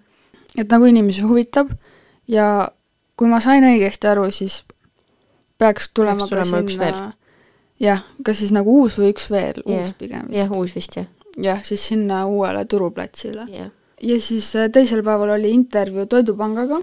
et 0.58 0.68
nagu 0.68 0.84
inimesi 0.84 1.20
huvitab 1.22 1.70
ja 2.28 2.68
kui 3.16 3.28
ma 3.28 3.40
sain 3.40 3.64
õigesti 3.64 4.08
aru, 4.08 4.30
siis 4.30 4.62
peaks 5.58 5.90
tulema, 5.94 6.26
Peaks 6.26 6.30
tulema 6.30 6.62
ka 6.62 6.70
sinna 6.70 7.12
jah, 7.80 8.02
kas 8.24 8.38
siis 8.38 8.52
nagu 8.54 8.72
uus 8.82 8.98
või 8.98 9.12
üks 9.12 9.28
veel, 9.30 9.62
Jah. 9.66 9.82
uus 9.82 9.92
pigem 9.98 10.26
jah, 10.30 10.48
vist. 10.48 10.58
uus 10.58 10.74
vist 10.76 10.96
jah, 10.96 11.06
jah, 11.36 11.62
siis 11.64 11.86
sinna 11.88 12.26
uuele 12.26 12.64
turuplatsile. 12.64 13.46
jah. 13.50 13.70
ja 14.02 14.20
siis 14.20 14.54
äh, 14.56 14.70
teisel 14.72 15.02
päeval 15.02 15.30
oli 15.36 15.50
intervjuu 15.50 16.06
Toidupangaga. 16.06 16.80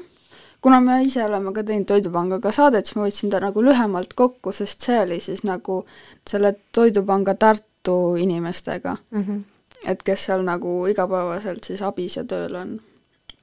kuna 0.62 0.80
me 0.82 1.02
ise 1.04 1.24
oleme 1.26 1.54
ka 1.54 1.64
teinud 1.64 1.88
Toidupangaga 1.88 2.52
saadet, 2.52 2.86
siis 2.86 2.96
ma 2.96 3.08
võtsin 3.08 3.30
ta 3.32 3.40
nagu 3.40 3.64
lühemalt 3.64 4.14
kokku, 4.14 4.52
sest 4.52 4.82
see 4.82 5.00
oli 5.00 5.20
siis 5.20 5.44
nagu 5.44 5.86
selle 6.30 6.56
Toidupanga 6.72 7.34
Tartu 7.36 8.16
inimestega, 8.16 8.98
Mm 9.12 9.24
-hmm. 9.24 9.42
et 9.86 10.04
kes 10.04 10.26
seal 10.26 10.42
nagu 10.44 10.88
igapäevaselt 10.88 11.64
siis 11.64 11.82
abis 11.82 12.16
ja 12.16 12.24
tööl 12.24 12.56
on. 12.56 12.82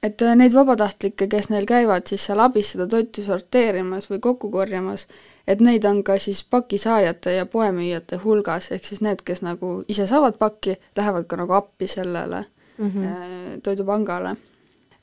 Et 0.03 0.21
äh, 0.21 0.35
neid 0.35 0.53
vabatahtlikke, 0.53 1.27
kes 1.27 1.49
neil 1.49 1.65
käivad 1.65 2.07
siis 2.07 2.25
seal 2.25 2.39
abis 2.39 2.73
seda 2.73 2.87
toitu 2.87 3.23
sorteerimas 3.23 4.09
või 4.11 4.19
kokku 4.19 4.51
korjamas, 4.51 5.07
et 5.47 5.61
neid 5.63 5.85
on 5.85 6.03
ka 6.03 6.17
siis 6.19 6.43
pakisaajate 6.43 7.33
ja 7.39 7.45
poemüüjate 7.45 8.21
hulgas, 8.23 8.71
ehk 8.71 8.85
siis 8.85 9.01
need, 9.01 9.23
kes 9.25 9.41
nagu 9.41 9.81
ise 9.87 10.07
saavad 10.07 10.37
pakki, 10.37 10.77
lähevad 10.97 11.27
ka 11.27 11.41
nagu 11.41 11.53
appi 11.53 11.87
sellele 11.87 12.45
Mm 12.77 12.85
mm. 12.85 13.03
-hmm. 13.03 13.61
toidupangale. 13.63 14.35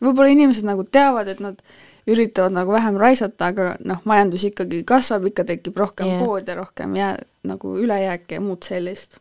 võib-olla 0.03 0.29
inimesed 0.29 0.65
nagu 0.65 0.85
teavad, 0.85 1.29
et 1.29 1.41
nad 1.41 1.61
üritavad 2.07 2.53
nagu 2.53 2.73
vähem 2.73 2.97
raisata, 2.97 3.47
aga 3.47 3.77
noh, 3.85 4.01
majandus 4.05 4.45
ikkagi 4.45 4.83
kasvab, 4.85 5.27
ikka 5.27 5.45
tekib 5.45 5.77
rohkem 5.77 6.07
yeah. 6.07 6.25
poode, 6.25 6.55
rohkem 6.55 6.97
jää-, 6.97 7.25
nagu 7.43 7.77
ülejääke 7.79 8.35
ja 8.35 8.41
muud 8.41 8.63
sellist. 8.63 9.17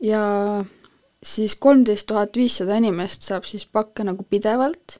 ja 0.00 0.64
siis 1.22 1.54
kolmteist 1.54 2.06
tuhat 2.06 2.36
viissada 2.36 2.76
inimest 2.76 3.22
saab 3.22 3.46
siis 3.46 3.64
pakke 3.66 4.04
nagu 4.04 4.26
pidevalt, 4.30 4.98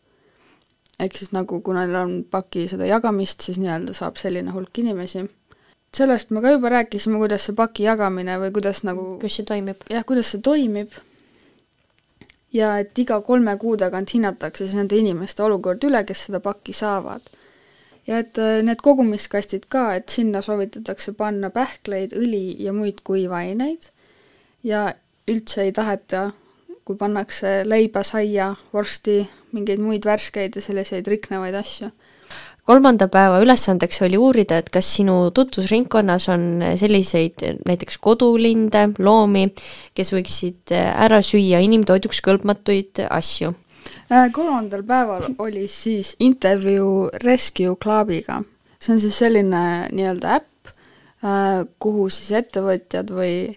ehk 1.01 1.17
siis 1.19 1.33
nagu 1.35 1.61
kuna 1.61 1.87
neil 1.87 1.99
on 1.99 2.19
paki 2.31 2.67
seda 2.71 2.87
jagamist, 2.87 3.43
siis 3.43 3.59
nii-öelda 3.59 3.95
saab 3.97 4.21
selline 4.21 4.55
hulk 4.55 4.79
inimesi. 4.79 5.29
sellest 5.97 6.31
me 6.31 6.41
ka 6.41 6.51
juba 6.51 6.69
rääkisime, 6.69 7.19
kuidas 7.19 7.47
see 7.47 7.55
paki 7.55 7.83
jagamine 7.85 8.39
või 8.41 8.53
kuidas 8.53 8.85
nagu 8.85 9.17
kuidas 9.19 9.41
see 9.41 9.49
toimib? 9.49 9.83
jah, 9.91 10.05
kuidas 10.05 10.31
see 10.33 10.41
toimib 10.41 10.95
ja 12.53 12.79
et 12.79 12.99
iga 12.99 13.21
kolme 13.21 13.57
kuu 13.61 13.77
tagant 13.81 14.15
hinnatakse 14.15 14.67
siis 14.67 14.77
nende 14.77 14.97
inimeste 14.97 15.43
olukord 15.43 15.85
üle, 15.89 16.05
kes 16.05 16.27
seda 16.29 16.41
pakki 16.41 16.73
saavad. 16.77 17.23
ja 18.07 18.19
et 18.19 18.39
äh, 18.39 18.63
need 18.67 18.81
kogumiskastid 18.83 19.69
ka, 19.71 19.95
et 19.95 20.09
sinna 20.09 20.43
soovitatakse 20.43 21.13
panna 21.15 21.51
pähkleid, 21.51 22.17
õli 22.19 22.57
ja 22.59 22.73
muid 22.73 22.99
kuivaineid 23.05 23.91
ja 24.67 24.93
üldse 25.31 25.67
ei 25.67 25.73
taheta, 25.75 26.31
kui 26.87 26.99
pannakse 26.99 27.63
leiba, 27.69 28.03
saia, 28.07 28.53
vorsti, 28.75 29.23
mingeid 29.55 29.83
muid 29.83 30.07
värskeid 30.07 30.57
ja 30.59 30.65
selliseid 30.65 31.09
riknevaid 31.11 31.55
asju. 31.55 31.91
kolmanda 32.63 33.09
päeva 33.11 33.41
ülesandeks 33.43 34.03
oli 34.07 34.19
uurida, 34.19 34.61
et 34.63 34.69
kas 34.71 34.87
sinu 34.97 35.31
tutvusringkonnas 35.35 36.29
on 36.31 36.63
selliseid 36.79 37.43
näiteks 37.67 37.99
kodulinde, 37.99 38.89
loomi, 38.99 39.49
kes 39.95 40.13
võiksid 40.15 40.75
ära 40.75 41.19
süüa 41.27 41.59
inimtoiduks 41.63 42.23
kõlbmatuid 42.23 43.03
asju. 43.11 43.55
Äh, 44.13 44.31
kolmandal 44.33 44.85
päeval 44.87 45.27
oli 45.43 45.67
siis 45.67 46.15
intervjuu 46.21 47.11
Rescue 47.25 47.77
Clubiga. 47.77 48.43
see 48.79 48.95
on 48.95 49.01
siis 49.01 49.19
selline 49.19 49.89
nii-öelda 49.95 50.39
äpp, 50.39 50.71
kuhu 51.79 52.09
siis 52.11 52.33
ettevõtjad 52.35 53.11
või, 53.15 53.55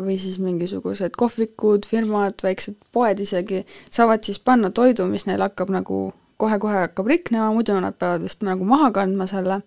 või 0.00 0.18
siis 0.20 0.36
mingisugused 0.42 1.16
kohvikud, 1.16 1.86
firmad, 1.88 2.42
väiksed 2.44 2.76
poed 2.92 3.20
isegi 3.20 3.62
saavad 3.90 4.24
siis 4.26 4.38
panna 4.38 4.70
toidu, 4.70 5.06
mis 5.08 5.24
neil 5.28 5.40
hakkab 5.40 5.72
nagu 5.72 6.10
kohe-kohe 6.36 6.82
hakkab 6.84 7.08
riknema, 7.08 7.52
muidu 7.56 7.78
nad 7.80 7.96
peavad 7.96 8.26
vist 8.26 8.44
nagu 8.44 8.64
maha 8.64 8.90
kandma 8.92 9.26
selle. 9.30 9.62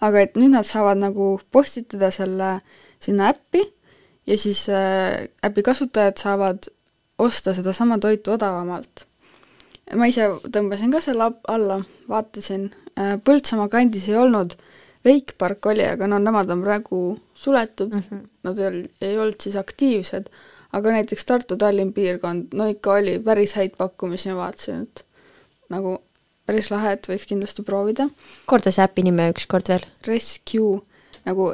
aga 0.00 0.20
et 0.20 0.36
nüüd 0.38 0.54
nad 0.54 0.66
saavad 0.66 0.98
nagu 0.98 1.40
postitada 1.52 2.10
selle 2.10 2.60
sinna 2.98 3.28
äppi 3.30 3.60
ja 4.26 4.38
siis 4.38 4.68
äh, 4.68 5.28
äpi 5.44 5.62
kasutajad 5.62 6.16
saavad 6.16 6.70
osta 7.18 7.54
sedasama 7.54 7.98
toitu 7.98 8.32
odavamalt. 8.32 9.06
ma 9.96 10.06
ise 10.06 10.28
tõmbasin 10.54 10.92
ka 10.94 11.00
selle 11.02 11.32
alla, 11.48 11.80
vaatasin, 12.08 12.70
Põltsamaa 13.24 13.68
kandis 13.72 14.08
ei 14.08 14.16
olnud, 14.20 14.52
Veikpark 15.04 15.66
oli, 15.66 15.84
aga 15.88 16.06
no 16.10 16.18
nemad 16.20 16.50
on 16.52 16.62
praegu 16.62 16.98
suletud 17.34 17.94
mm, 17.94 18.02
-hmm. 18.10 18.26
nad 18.42 18.58
ei, 18.58 18.82
ei 19.00 19.18
olnud 19.18 19.40
siis 19.40 19.56
aktiivsed, 19.56 20.28
aga 20.72 20.90
näiteks 20.90 21.24
Tartu-Tallinn 21.24 21.92
piirkond, 21.92 22.52
no 22.54 22.66
ikka 22.68 22.92
oli 22.92 23.18
päris 23.18 23.54
häid 23.56 23.76
pakkumisi, 23.78 24.28
ma 24.28 24.36
vaatasin, 24.44 24.82
et 24.82 25.04
nagu 25.70 25.98
päris 26.46 26.70
lahe, 26.70 26.92
et 26.92 27.08
võiks 27.08 27.26
kindlasti 27.30 27.62
proovida. 27.62 28.08
korda 28.46 28.72
see 28.74 28.84
äpi 28.84 29.06
nime 29.06 29.30
ükskord 29.32 29.68
veel. 29.72 29.86
Rescue 30.06 30.80
nagu 31.24 31.52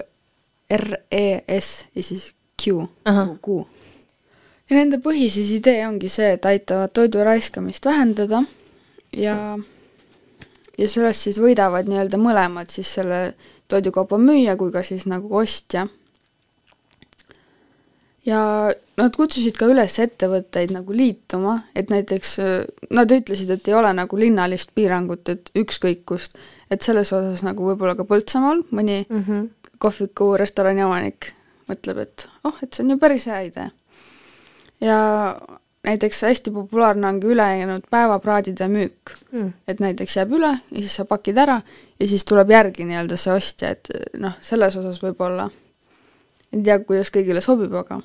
R-E-S 0.73 1.85
ja 1.95 2.03
siis 2.03 2.33
Q 2.63 2.87
nagu 3.05 3.39
kuu. 3.43 3.69
ja 4.71 4.77
nende 4.77 4.99
põhisis 4.99 5.53
idee 5.55 5.87
ongi 5.87 6.09
see, 6.11 6.33
et 6.35 6.45
aitavad 6.45 6.95
toidu 6.97 7.25
raiskamist 7.25 7.87
vähendada 7.87 8.43
ja, 9.13 9.59
ja 10.79 10.89
sellest 10.89 11.27
siis 11.27 11.39
võidavad 11.41 11.89
nii-öelda 11.89 12.19
mõlemad 12.21 12.73
siis 12.73 12.91
selle 12.99 13.21
toidukauba 13.69 14.19
müüja 14.21 14.57
kui 14.57 14.73
ka 14.75 14.83
siis 14.87 15.07
nagu 15.11 15.31
ostja. 15.37 15.87
ja 18.27 18.41
nad 18.99 19.17
kutsusid 19.17 19.57
ka 19.59 19.69
üles 19.71 19.99
ettevõtteid 20.03 20.73
nagu 20.75 20.95
liituma, 20.97 21.61
et 21.79 21.93
näiteks 21.93 22.39
äh, 22.43 22.55
nad 22.91 23.13
ütlesid, 23.13 23.51
et 23.55 23.69
ei 23.69 23.77
ole 23.79 23.93
nagu 23.95 24.19
linnalist 24.19 24.73
piirangut, 24.75 25.29
et 25.29 25.51
ükskõik 25.55 26.05
kust, 26.09 26.39
et 26.71 26.83
selles 26.83 27.13
osas 27.13 27.45
nagu 27.47 27.71
võib-olla 27.71 27.95
ka 27.97 28.09
Põltsamaal 28.09 28.65
mõni 28.71 29.05
Mm 29.09 29.23
-hmm. 29.23 29.49
kohviku 29.79 30.37
restorani 30.37 30.85
omanik 30.85 31.33
mõtleb, 31.69 31.99
et 32.03 32.29
oh, 32.45 32.57
et 32.63 32.73
see 32.73 32.85
on 32.85 32.91
ju 32.91 32.99
päris 32.99 33.27
hea 33.27 33.41
idee. 33.51 33.71
ja 34.81 34.99
näiteks 35.87 36.23
hästi 36.27 36.51
populaarne 36.51 37.07
ongi 37.09 37.27
ülejäänud 37.35 37.87
päevapraadide 37.91 38.69
müük, 38.69 39.15
Mm. 39.33 39.53
et 39.69 39.81
näiteks 39.81 40.17
jääb 40.17 40.33
üle 40.33 40.53
ja 40.71 40.81
siis 40.81 40.97
sa 40.97 41.05
pakid 41.05 41.39
ära 41.39 41.61
ja 42.01 42.09
siis 42.09 42.25
tuleb 42.25 42.51
järgi 42.51 42.85
nii-öelda 42.85 43.17
see 43.17 43.33
ostja, 43.35 43.71
et 43.71 43.91
noh, 44.19 44.33
selles 44.41 44.77
osas 44.77 45.03
võib-olla 45.03 45.51
ei 46.53 46.63
tea, 46.63 46.79
kuidas 46.79 47.11
kõigile 47.15 47.41
sobib, 47.45 47.75
aga 47.75 48.01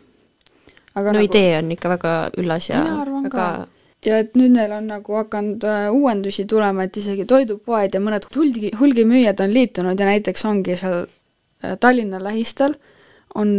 aga 0.96 1.14
no 1.14 1.20
nagu... 1.20 1.28
idee 1.28 1.58
on 1.60 1.72
ikka 1.72 1.94
väga 1.96 2.16
üllas 2.42 2.70
ja 2.70 2.82
väga 2.84 3.30
ka. 3.34 3.68
ja 4.06 4.20
et 4.24 4.36
nüüd 4.36 4.56
neil 4.58 4.74
on 4.76 4.90
nagu 4.92 5.18
hakanud 5.22 5.64
äh, 5.64 5.88
uuendusi 5.94 6.46
tulema, 6.46 6.88
et 6.88 6.98
isegi 6.98 7.26
toidupoed 7.26 7.96
ja 7.96 8.02
mõned 8.04 8.28
hulgi, 8.36 8.74
hulgimüüjad 8.80 9.44
on 9.46 9.54
liitunud 9.54 10.00
ja 10.00 10.10
näiteks 10.10 10.46
ongi 10.46 10.78
seal 10.80 11.06
äh, 11.06 11.78
Tallinna 11.80 12.20
lähistel 12.24 12.76
on 13.36 13.52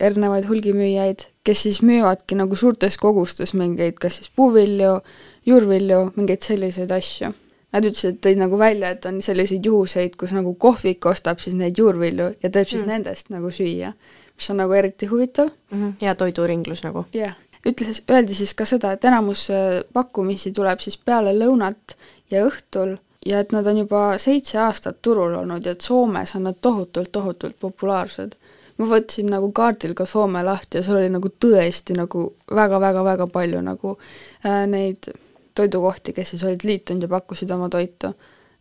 erinevaid 0.00 0.48
hulgimüüjaid, 0.48 1.28
kes 1.44 1.62
siis 1.66 1.80
müüvadki 1.84 2.38
nagu 2.38 2.56
suurtes 2.56 2.96
kogustes 2.98 3.54
mingeid 3.54 3.98
kas 4.00 4.20
siis 4.20 4.30
puuvilju, 4.36 4.98
juurvilju, 5.46 6.00
mingeid 6.16 6.44
selliseid 6.46 6.92
asju. 6.94 7.32
Nad 7.74 7.86
ütlesid, 7.88 8.20
tõid 8.22 8.38
nagu 8.38 8.58
välja, 8.58 8.92
et 8.94 9.06
on 9.10 9.18
selliseid 9.22 9.64
juhuseid, 9.66 10.14
kus 10.16 10.30
nagu 10.32 10.52
kohvik 10.54 11.06
ostab 11.10 11.40
siis 11.42 11.56
neid 11.58 11.78
juurvilju 11.78 12.28
ja 12.42 12.50
teeb 12.50 12.68
siis 12.70 12.84
mm. 12.84 12.90
nendest 12.92 13.32
nagu 13.34 13.50
süüa, 13.52 13.90
mis 14.36 14.50
on 14.50 14.62
nagu 14.62 14.76
eriti 14.78 15.10
huvitav 15.10 15.48
mm 15.50 15.80
-hmm. 15.80 15.96
hea 16.00 16.14
toiduringlus 16.14 16.84
nagu. 16.84 17.04
jah, 17.12 17.34
ütles, 17.66 18.02
öeldi 18.10 18.34
siis 18.34 18.54
ka 18.54 18.64
seda, 18.64 18.92
et 18.92 19.04
enamus 19.04 19.50
äh, 19.50 19.82
pakkumisi 19.92 20.52
tuleb 20.52 20.80
siis 20.80 20.96
peale 20.96 21.34
lõunat 21.38 21.96
ja 22.30 22.46
õhtul 22.46 22.96
ja 23.26 23.40
et 23.40 23.52
nad 23.52 23.66
on 23.66 23.78
juba 23.78 24.18
seitse 24.18 24.58
aastat 24.58 25.02
turul 25.02 25.34
olnud 25.34 25.66
ja 25.66 25.72
et 25.72 25.80
Soomes 25.80 26.36
on 26.36 26.42
nad 26.48 26.56
tohutult, 26.60 27.12
tohutult 27.12 27.56
populaarsed. 27.60 28.34
Ma 28.78 28.88
võtsin 28.90 29.28
nagu 29.30 29.50
kaardil 29.54 29.94
ka 29.94 30.06
Soome 30.06 30.42
lahti 30.42 30.78
ja 30.78 30.86
seal 30.86 30.98
oli 30.98 31.10
nagu 31.14 31.30
tõesti 31.30 31.96
nagu 31.98 32.24
väga-väga-väga 32.50 33.28
palju 33.32 33.60
nagu 33.62 33.96
äh, 34.44 34.64
neid 34.70 35.10
toidukohti, 35.54 36.12
kes 36.16 36.34
siis 36.34 36.42
olid 36.44 36.64
liitunud 36.66 37.06
ja 37.06 37.12
pakkusid 37.12 37.50
oma 37.54 37.68
toitu. 37.70 38.14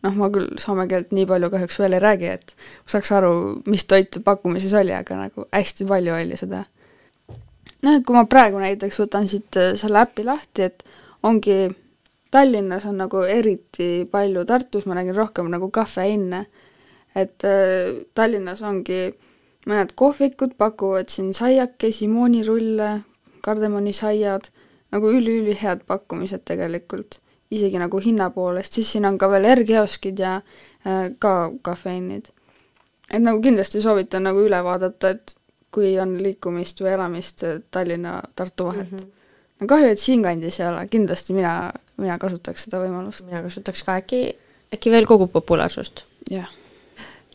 noh, 0.03 0.15
ma 0.20 0.27
küll 0.29 0.60
soome 0.60 0.84
keelt 0.91 1.13
nii 1.15 1.25
palju 1.25 1.50
kahjuks 1.50 1.79
veel 1.79 1.96
ei 1.96 2.03
räägi, 2.03 2.32
et 2.36 2.55
saaks 2.91 3.12
aru, 3.15 3.34
mis 3.72 3.86
toit 3.88 4.17
pakkumises 4.24 4.74
oli, 4.75 4.91
aga 4.93 5.15
nagu 5.15 5.46
hästi 5.55 5.88
palju 5.88 6.15
oli 6.17 6.38
seda 6.38 6.65
noh, 7.84 7.96
et 7.96 8.03
kui 8.05 8.15
ma 8.15 8.25
praegu 8.29 8.60
näiteks 8.62 9.00
võtan 9.03 9.29
siit 9.32 9.60
äh, 9.60 9.74
selle 9.79 10.03
äpi 10.03 10.25
lahti, 10.27 10.70
et 10.70 10.84
ongi 11.24 11.67
Tallinnas 12.34 12.88
on 12.89 12.98
nagu 12.98 13.22
eriti 13.29 14.08
palju, 14.10 14.46
Tartus 14.50 14.88
ma 14.89 14.98
nägin 14.98 15.15
rohkem 15.15 15.51
nagu 15.53 15.70
kafeinne, 15.74 16.46
et 17.15 17.46
äh, 17.48 18.03
Tallinnas 18.15 18.63
ongi 18.65 19.05
mõned 19.70 19.93
kohvikud 19.96 20.55
pakuvad 20.58 21.12
siin 21.12 21.34
saiakesi, 21.34 22.08
moonirulle, 22.12 22.89
kardemonisaiad, 23.43 24.50
nagu 24.93 25.12
üli-ülihead 25.12 25.86
pakkumised 25.88 26.46
tegelikult. 26.46 27.20
isegi 27.53 27.77
nagu 27.77 28.00
hinna 28.01 28.32
poolest, 28.34 28.74
siis 28.74 28.88
siin 28.91 29.05
on 29.05 29.17
ka 29.22 29.27
veel 29.29 29.46
R-kioskid 29.46 30.17
ja 30.20 30.36
äh, 30.38 31.12
ka 31.20 31.51
kafeinid. 31.62 32.32
et 33.12 33.22
nagu 33.22 33.41
kindlasti 33.41 33.82
soovitan 33.82 34.24
nagu 34.24 34.41
üle 34.41 34.63
vaadata, 34.63 35.10
et 35.10 35.36
kui 35.72 36.00
on 36.00 36.15
liikumist 36.17 36.82
või 36.82 36.96
elamist 36.96 37.43
äh, 37.43 37.60
Tallinna, 37.72 38.22
Tartu 38.36 38.65
vahet 38.65 38.91
mm. 38.91 38.98
-hmm. 38.98 39.12
no 39.60 39.67
kahju, 39.67 39.88
et 39.88 40.00
siinkandis 40.00 40.60
ei 40.60 40.67
ole, 40.67 40.88
kindlasti 40.88 41.34
mina, 41.34 41.72
mina 41.98 42.17
kasutaks 42.17 42.65
seda 42.65 42.82
võimalust. 42.82 43.25
mina 43.25 43.43
kasutaks 43.43 43.84
ka, 43.84 43.96
äkki, 44.01 44.25
äkki 44.74 44.91
veel 44.91 45.05
kogub 45.05 45.32
populaarsust? 45.32 46.05
jah 46.29 46.41
yeah 46.41 46.62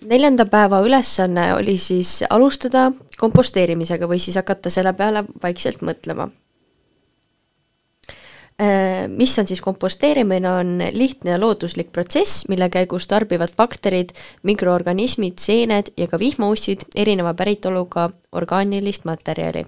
neljanda 0.04 0.46
päeva 0.46 0.80
ülesanne 0.84 1.54
oli 1.54 1.78
siis 1.78 2.22
alustada 2.30 2.92
komposteerimisega 3.18 4.08
või 4.08 4.20
siis 4.22 4.36
hakata 4.36 4.70
selle 4.70 4.92
peale 4.92 5.24
vaikselt 5.42 5.82
mõtlema. 5.82 6.28
Äh, 8.60 9.06
mis 9.08 9.38
on 9.38 9.46
siis 9.46 9.60
komposteerimine, 9.62 10.50
on 10.50 10.78
lihtne 10.92 11.30
ja 11.30 11.40
looduslik 11.40 11.92
protsess, 11.92 12.48
mille 12.48 12.66
käigus 12.68 13.06
tarbivad 13.06 13.54
bakterid, 13.56 14.10
mikroorganismid, 14.42 15.38
seened 15.38 15.92
ja 15.96 16.08
ka 16.10 16.18
vihmaussid 16.18 16.82
erineva 16.94 17.34
päritoluga 17.34 18.10
orgaanilist 18.32 19.04
materjali. 19.04 19.66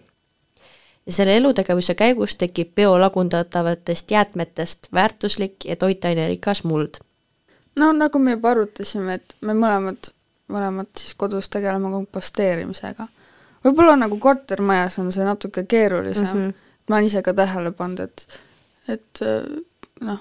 ja 1.07 1.13
selle 1.13 1.37
elutegevuse 1.37 1.95
käigus 1.95 2.37
tekib 2.37 2.75
biolagundatavatest 2.75 4.11
jäätmetest 4.11 4.89
väärtuslik 4.93 5.65
ja 5.65 5.77
toitainerikas 5.77 6.65
muld. 6.65 6.99
no 7.77 7.93
nagu 7.93 8.19
me 8.19 8.31
juba 8.31 8.51
arutasime, 8.51 9.15
et 9.15 9.35
me 9.41 9.55
mõlemad 9.55 10.11
mõlemad 10.52 10.90
siis 10.99 11.14
kodus 11.19 11.49
tegeleme 11.52 11.90
komposteerimisega. 11.92 13.07
võib-olla 13.64 13.97
nagu 14.00 14.19
kortermajas 14.19 14.99
on 15.02 15.12
see 15.12 15.25
natuke 15.25 15.64
keerulisem 15.69 16.26
mm, 16.26 16.49
-hmm. 16.49 16.75
ma 16.88 16.97
olen 16.97 17.07
ise 17.07 17.23
ka 17.23 17.35
tähele 17.35 17.73
pannud, 17.76 18.00
et, 18.00 18.26
et 18.88 19.23
noh, 20.00 20.21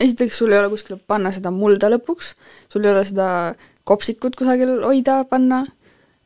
esiteks 0.00 0.38
sul 0.38 0.52
ei 0.52 0.58
ole 0.58 0.70
kuskile 0.72 1.00
panna 1.06 1.32
seda 1.32 1.50
mulda 1.50 1.90
lõpuks, 1.90 2.34
sul 2.72 2.84
ei 2.84 2.92
ole 2.92 3.04
seda 3.04 3.28
kopsikut 3.84 4.36
kusagil 4.36 4.80
hoida, 4.84 5.24
panna, 5.24 5.64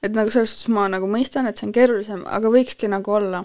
et 0.02 0.12
nagu 0.12 0.30
selles 0.30 0.54
suhtes 0.54 0.68
ma 0.74 0.88
nagu 0.88 1.08
mõistan, 1.10 1.46
et 1.48 1.58
see 1.58 1.68
on 1.68 1.74
keerulisem, 1.76 2.24
aga 2.26 2.50
võikski 2.50 2.90
nagu 2.90 3.12
olla, 3.12 3.44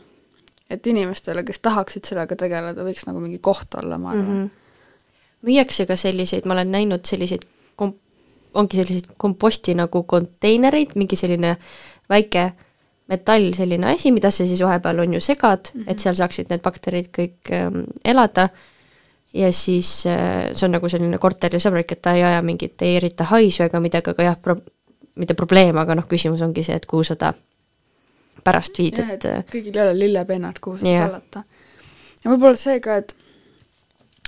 et 0.70 0.88
inimestele, 0.88 1.44
kes 1.44 1.60
tahaksid 1.66 2.06
sellega 2.06 2.36
tegeleda, 2.36 2.84
võiks 2.86 3.08
nagu 3.08 3.22
mingi 3.24 3.40
koht 3.42 3.76
olla, 3.80 3.98
ma 3.98 4.12
arvan 4.16 4.26
mm. 4.26 4.42
-hmm 4.46 4.58
müüakse 5.46 5.86
ka 5.88 5.96
selliseid, 6.00 6.48
ma 6.48 6.56
olen 6.58 6.72
näinud 6.74 7.06
selliseid 7.08 7.46
komp-, 7.80 8.00
ongi 8.54 8.80
selliseid 8.80 9.14
komposti 9.18 9.76
nagu 9.78 10.04
konteinereid, 10.04 10.96
mingi 10.96 11.16
selline 11.20 11.56
väike 12.10 12.50
metall, 13.10 13.52
selline 13.58 13.94
asi, 13.94 14.12
mida 14.14 14.32
sa 14.32 14.46
siis 14.48 14.62
vahepeal 14.64 15.00
on 15.04 15.14
ju 15.14 15.22
segad 15.22 15.72
mm, 15.74 15.82
-hmm. 15.82 15.92
et 15.92 16.00
seal 16.00 16.16
saaksid 16.16 16.50
need 16.50 16.62
bakterid 16.62 17.10
kõik 17.18 17.54
ähm, 17.54 17.84
elada 18.06 18.50
ja 19.34 19.52
siis 19.52 20.06
äh, 20.06 20.50
see 20.54 20.66
on 20.66 20.72
nagu 20.78 20.90
selline 20.90 21.18
korterisõbralik, 21.18 21.92
et 21.92 22.02
ta 22.02 22.16
ei 22.18 22.24
aja 22.24 22.42
mingit, 22.42 22.82
ei 22.82 22.96
erita 22.98 23.24
haisu 23.24 23.64
ega 23.64 23.80
midagi, 23.80 24.10
aga 24.10 24.24
jah, 24.24 24.38
pro-, 24.42 24.58
mitte 25.16 25.34
probleem, 25.34 25.78
aga 25.78 25.96
noh, 25.96 26.08
küsimus 26.10 26.42
ongi 26.42 26.64
see, 26.64 26.76
et 26.76 26.86
kuhu 26.90 27.04
sa 27.04 27.16
ta 27.16 27.34
pärast 28.44 28.78
viid, 28.80 29.00
et 29.00 29.26
äh, 29.26 29.44
kõigil 29.52 29.76
ei 29.76 29.84
ole 29.84 29.98
lillepennad, 30.00 30.60
kuhu 30.62 30.78
seda 30.82 31.08
tallata. 31.08 31.44
ja 32.24 32.32
võib-olla 32.32 32.58
see 32.58 32.80
ka, 32.80 33.02
et 33.04 33.16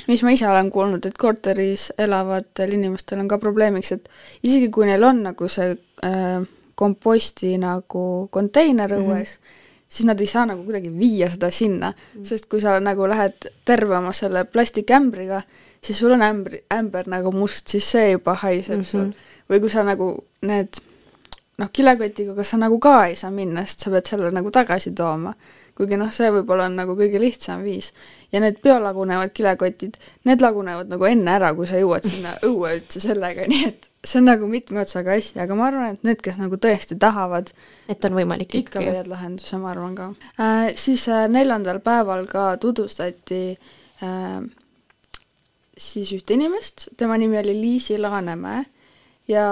mis 0.07 0.23
ma 0.23 0.33
ise 0.33 0.47
olen 0.49 0.69
kuulnud, 0.73 1.05
et 1.05 1.17
korteris 1.17 1.91
elavatel 2.01 2.73
inimestel 2.77 3.21
on 3.21 3.29
ka 3.31 3.37
probleemiks, 3.41 3.91
et 3.91 4.09
isegi 4.43 4.69
kui 4.73 4.87
neil 4.89 5.03
on 5.03 5.23
nagu 5.29 5.47
see 5.51 5.75
äh, 6.05 6.45
komposti 6.75 7.55
nagu 7.61 8.27
konteiner 8.31 8.93
õues 8.97 9.35
mm, 9.35 9.41
-hmm. 9.41 9.87
siis 9.89 10.05
nad 10.07 10.19
ei 10.19 10.27
saa 10.27 10.45
nagu 10.49 10.63
kuidagi 10.63 10.91
viia 10.99 11.29
seda 11.29 11.51
sinna 11.51 11.91
mm, 11.93 12.25
sest 12.25 12.49
kui 12.49 12.61
sa 12.61 12.79
nagu 12.79 13.07
lähed 13.07 13.51
terve 13.65 13.97
oma 13.97 14.13
selle 14.13 14.45
plastikämbriga, 14.45 15.41
siis 15.83 15.99
sul 15.99 16.11
on 16.11 16.21
ämbri, 16.21 16.63
ämber 16.73 17.07
nagu 17.07 17.31
must, 17.31 17.67
siis 17.67 17.91
see 17.91 18.11
juba 18.11 18.33
haiseb 18.33 18.77
mm 18.77 18.81
-hmm. 18.81 18.85
sul. 18.91 19.11
või 19.49 19.59
kui 19.59 19.69
sa 19.69 19.83
nagu 19.83 20.25
need 20.41 20.81
noh, 21.57 21.69
kilekotiga 21.73 22.43
sa 22.43 22.57
nagu 22.57 22.79
ka 22.79 23.05
ei 23.05 23.15
saa 23.15 23.31
minna, 23.31 23.65
sest 23.65 23.85
sa 23.85 23.91
pead 23.91 24.05
selle 24.05 24.31
nagu 24.31 24.51
tagasi 24.51 24.91
tooma 24.91 25.33
kuigi 25.81 25.97
noh, 25.97 26.11
see 26.13 26.29
võib-olla 26.33 26.69
on 26.69 26.77
nagu 26.77 26.95
kõige 26.99 27.19
lihtsam 27.21 27.65
viis. 27.65 27.91
ja 28.31 28.39
need 28.43 28.61
biolagunevad 28.63 29.33
kilekotid, 29.35 29.97
need 30.29 30.43
lagunevad 30.45 30.91
nagu 30.91 31.07
enne 31.09 31.33
ära, 31.33 31.51
kui 31.57 31.67
sa 31.67 31.81
jõuad 31.81 32.05
sinna 32.07 32.35
õue 32.47 32.77
üldse 32.77 33.01
sellega, 33.03 33.47
nii 33.49 33.65
et 33.67 33.89
see 34.05 34.21
on 34.21 34.29
nagu 34.29 34.47
mitme 34.49 34.81
otsaga 34.81 35.17
asi, 35.17 35.35
aga 35.41 35.57
ma 35.57 35.67
arvan, 35.69 35.97
et 35.97 36.07
need, 36.07 36.21
kes 36.23 36.39
nagu 36.41 36.57
tõesti 36.61 36.97
tahavad, 37.01 37.51
et 37.91 38.07
on 38.07 38.17
võimalik 38.17 38.53
ikka 38.61 38.79
ikkagi. 38.79 38.93
leiad 38.93 39.11
lahenduse, 39.11 39.59
ma 39.61 39.73
arvan 39.73 39.97
ka 39.97 40.09
äh,. 40.37 40.71
Siis 40.79 41.07
äh, 41.09 41.27
neljandal 41.29 41.81
päeval 41.85 42.25
ka 42.29 42.55
tutvustati 42.61 43.43
äh, 44.05 44.41
siis 45.77 46.13
ühte 46.15 46.37
inimest, 46.37 46.89
tema 46.97 47.17
nimi 47.17 47.39
oli 47.41 47.57
Liisi 47.57 47.97
Laanemäe 47.97 48.63
ja 49.27 49.45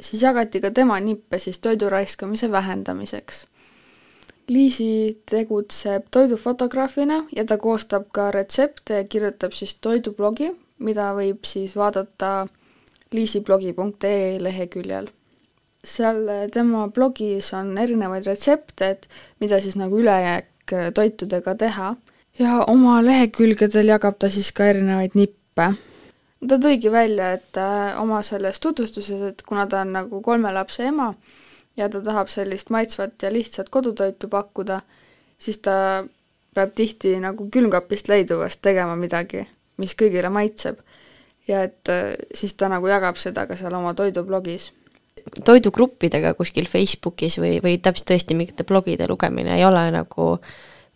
siis 0.00 0.22
jagati 0.22 0.60
ka 0.60 0.70
tema 0.70 1.00
nippe 1.00 1.38
siis 1.38 1.58
toidu 1.58 1.90
raiskamise 1.90 2.50
vähendamiseks 2.52 3.46
Liisi 4.52 5.22
tegutseb 5.30 6.10
toidufotograafina 6.12 7.22
ja 7.36 7.44
ta 7.48 7.56
koostab 7.58 8.10
ka 8.12 8.30
retsepte 8.34 9.00
ja 9.00 9.04
kirjutab 9.08 9.54
siis 9.56 9.78
toidublogi, 9.80 10.50
mida 10.78 11.12
võib 11.16 11.46
siis 11.48 11.76
vaadata 11.76 12.46
liisiblogi.ee 13.12 14.38
leheküljel. 14.42 15.08
seal 15.84 16.28
tema 16.52 16.86
blogis 16.88 17.52
on 17.58 17.78
erinevaid 17.78 18.26
retsepte, 18.26 18.90
et 18.90 19.08
mida 19.40 19.60
siis 19.60 19.76
nagu 19.76 19.98
ülejääk 19.98 20.74
toitudega 20.94 21.54
teha 21.58 21.94
ja 22.38 22.64
oma 22.66 23.00
lehekülgedel 23.04 23.92
jagab 23.92 24.18
ta 24.18 24.30
siis 24.30 24.52
ka 24.52 24.66
erinevaid 24.72 25.16
nippe. 25.18 25.68
ta 26.48 26.58
tõigi 26.58 26.90
välja, 26.90 27.32
et 27.38 27.56
äh, 27.56 28.00
oma 28.00 28.22
selles 28.22 28.60
tutvustuses, 28.60 29.22
et 29.22 29.42
kuna 29.46 29.66
ta 29.66 29.82
on 29.82 29.92
nagu 29.92 30.20
kolme 30.22 30.52
lapse 30.52 30.84
ema, 30.86 31.12
ja 31.76 31.88
ta 31.88 32.00
tahab 32.04 32.30
sellist 32.32 32.70
maitsvat 32.70 33.22
ja 33.22 33.32
lihtsat 33.32 33.68
kodutoitu 33.72 34.28
pakkuda, 34.28 34.80
siis 35.38 35.58
ta 35.64 36.04
peab 36.54 36.74
tihti 36.76 37.14
nagu 37.20 37.48
külmkapist 37.52 38.10
leiduvast 38.12 38.60
tegema 38.64 38.96
midagi, 38.96 39.46
mis 39.80 39.96
kõigile 39.98 40.30
maitseb. 40.32 40.80
ja 41.48 41.64
et 41.66 41.88
äh, 41.90 42.14
siis 42.34 42.54
ta 42.54 42.68
nagu 42.70 42.86
jagab 42.86 43.16
seda 43.18 43.46
ka 43.46 43.56
seal 43.56 43.74
oma 43.74 43.94
toidublogis. 43.94 44.72
toidugruppidega 45.44 46.34
kuskil 46.34 46.68
Facebookis 46.68 47.38
või, 47.38 47.58
või 47.62 47.78
täpselt 47.78 48.10
tõesti 48.10 48.34
mingite 48.34 48.64
blogide 48.64 49.08
lugemine 49.08 49.56
ei 49.56 49.64
ole 49.64 49.90
nagu 49.90 50.38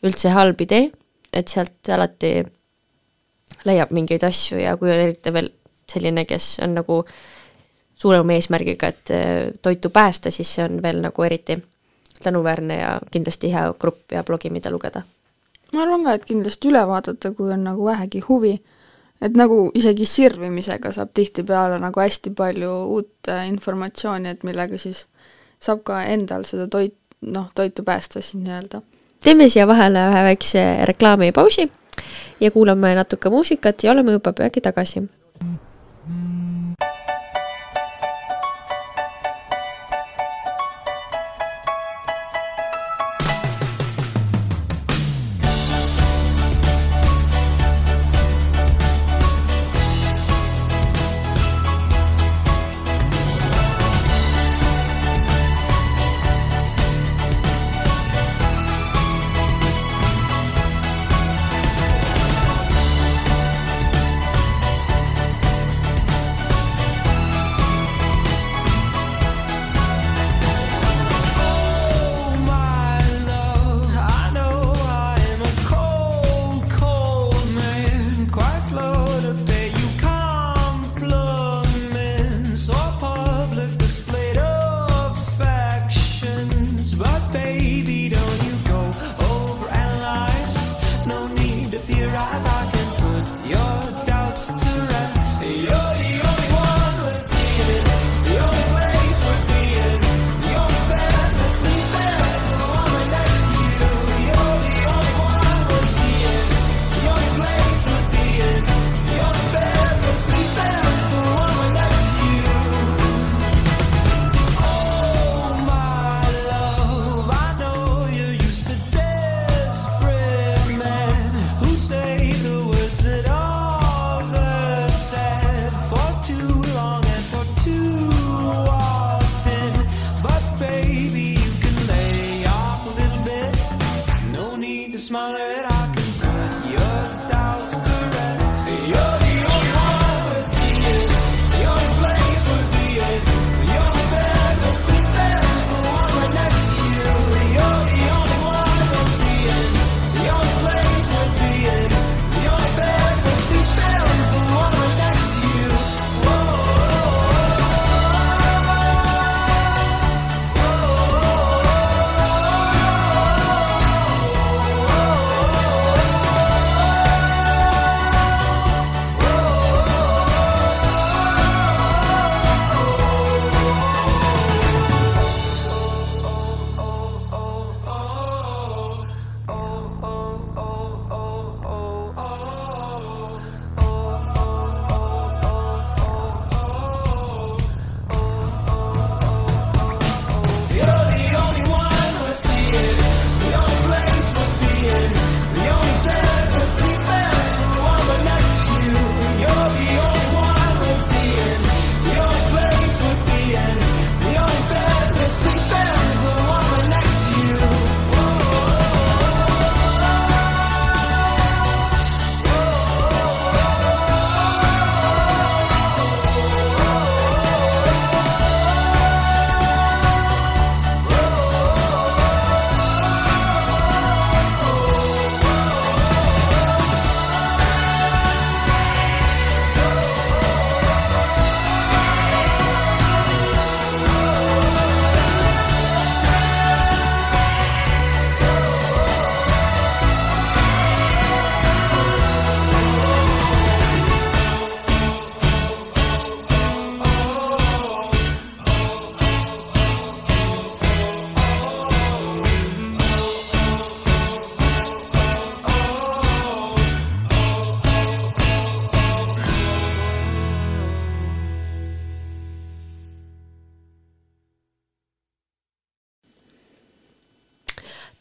üldse 0.05 0.29
halb 0.29 0.61
idee, 0.61 0.91
et 1.33 1.49
sealt 1.49 1.89
alati 1.89 2.45
leiab 3.65 3.91
mingeid 3.91 4.23
asju 4.23 4.61
ja 4.61 4.77
kui 4.77 4.93
on 4.93 5.01
eriti 5.01 5.33
veel 5.33 5.51
selline, 5.89 6.25
kes 6.27 6.59
on 6.63 6.75
nagu 6.75 7.01
äh, 7.03 7.36
suurema 7.97 8.33
eesmärgiga, 8.33 8.87
et 8.87 9.11
äh, 9.11 9.53
toitu 9.63 9.91
päästa, 9.91 10.31
siis 10.31 10.55
see 10.55 10.65
on 10.65 10.83
veel 10.83 11.01
nagu 11.01 11.23
eriti 11.23 11.63
tänuväärne 12.23 12.79
ja 12.79 13.01
kindlasti 13.11 13.53
hea 13.53 13.75
grupp 13.81 14.13
ja 14.13 14.25
blogi, 14.25 14.51
mida 14.51 14.71
lugeda. 14.71 15.03
ma 15.73 15.83
arvan 15.83 16.05
ka, 16.05 16.13
et 16.13 16.25
kindlasti 16.25 16.69
üle 16.71 16.87
vaadata, 16.87 17.33
kui 17.35 17.53
on 17.53 17.65
nagu 17.65 17.85
vähegi 17.85 18.21
huvi. 18.29 18.61
et 19.21 19.37
nagu 19.37 19.71
isegi 19.75 20.07
sirvimisega 20.07 20.93
saab 20.93 21.11
tihtipeale 21.15 21.79
nagu 21.79 22.01
hästi 22.01 22.31
palju 22.31 22.73
uut 22.85 23.29
äh, 23.29 23.49
informatsiooni, 23.49 24.29
et 24.29 24.45
millega 24.45 24.79
siis 24.79 25.07
saab 25.61 25.83
ka 25.85 26.03
endal 26.03 26.45
seda 26.45 26.69
toit, 26.69 26.97
noh, 27.21 27.51
toitu 27.55 27.83
päästa 27.83 28.21
siis 28.21 28.35
nii-öelda. 28.43 28.83
teeme 29.25 29.49
siia 29.49 29.67
vahele 29.67 30.09
ühe 30.13 30.25
väikse 30.31 30.65
reklaamipausi 30.85 31.71
ja 32.41 32.51
kuulame 32.51 32.95
natuke 32.95 33.31
muusikat 33.31 33.85
ja 33.85 33.93
oleme 33.93 34.13
juba 34.13 34.33
peagi 34.33 34.61
tagasi 34.61 35.09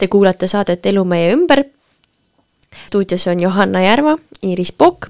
Te 0.05 0.09
kuulate 0.13 0.45
saadet 0.45 0.85
Elu 0.85 1.01
meie 1.01 1.31
ümber. 1.33 1.63
stuudios 2.85 3.23
on 3.27 3.39
Johanna 3.39 3.79
Järva, 3.81 4.11
Iiris 4.45 4.71
Pokk 4.71 5.07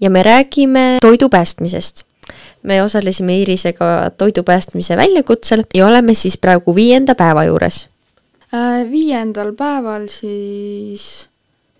ja 0.00 0.10
me 0.10 0.22
räägime 0.22 0.96
toidu 1.02 1.28
päästmisest. 1.28 2.06
me 2.62 2.82
osalesime 2.82 3.36
Iirisega 3.36 4.10
toidu 4.16 4.42
päästmise 4.42 4.96
väljakutsel 4.96 5.64
ja 5.74 5.86
oleme 5.86 6.14
siis 6.14 6.38
praegu 6.38 6.74
viienda 6.74 7.14
päeva 7.14 7.44
juures. 7.44 7.88
Äh, 8.54 8.90
viiendal 8.90 9.52
päeval 9.52 10.08
siis 10.08 11.28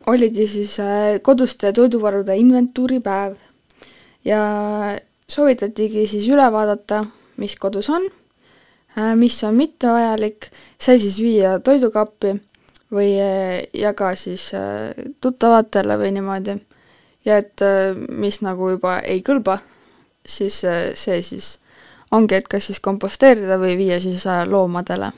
oligi 0.07 0.47
siis 0.47 0.81
äh, 0.81 1.17
koduste 1.23 1.73
toiduvarude 1.73 2.37
inventuuri 2.37 3.01
päev 3.01 3.37
ja 4.25 4.45
soovitatigi 5.29 6.07
siis 6.07 6.29
üle 6.29 6.53
vaadata, 6.53 7.07
mis 7.37 7.57
kodus 7.57 7.89
on 7.89 8.11
Äh, 8.99 9.17
mis 9.17 9.39
on 9.45 9.55
mittevajalik, 9.55 10.49
sai 10.79 10.99
siis 10.99 11.21
viia 11.23 11.59
toidukappi 11.63 12.35
või 12.93 13.15
äh, 13.23 13.63
jaga 13.75 14.15
siis 14.19 14.51
äh, 14.55 14.91
tuttavatele 15.21 15.99
või 16.01 16.13
niimoodi. 16.17 16.59
ja 17.25 17.37
et 17.37 17.61
mis 18.09 18.41
nagu 18.41 18.71
juba 18.71 18.99
ei 19.05 19.21
kõlba, 19.23 19.59
siis 20.25 20.63
see 20.95 21.23
siis 21.23 21.59
ongi, 22.11 22.35
et 22.35 22.49
kas 22.49 22.71
siis 22.71 22.81
komposteerida 22.81 23.59
või 23.61 23.77
viia 23.77 23.99
siis 24.01 24.25
loomadele. 24.47 25.13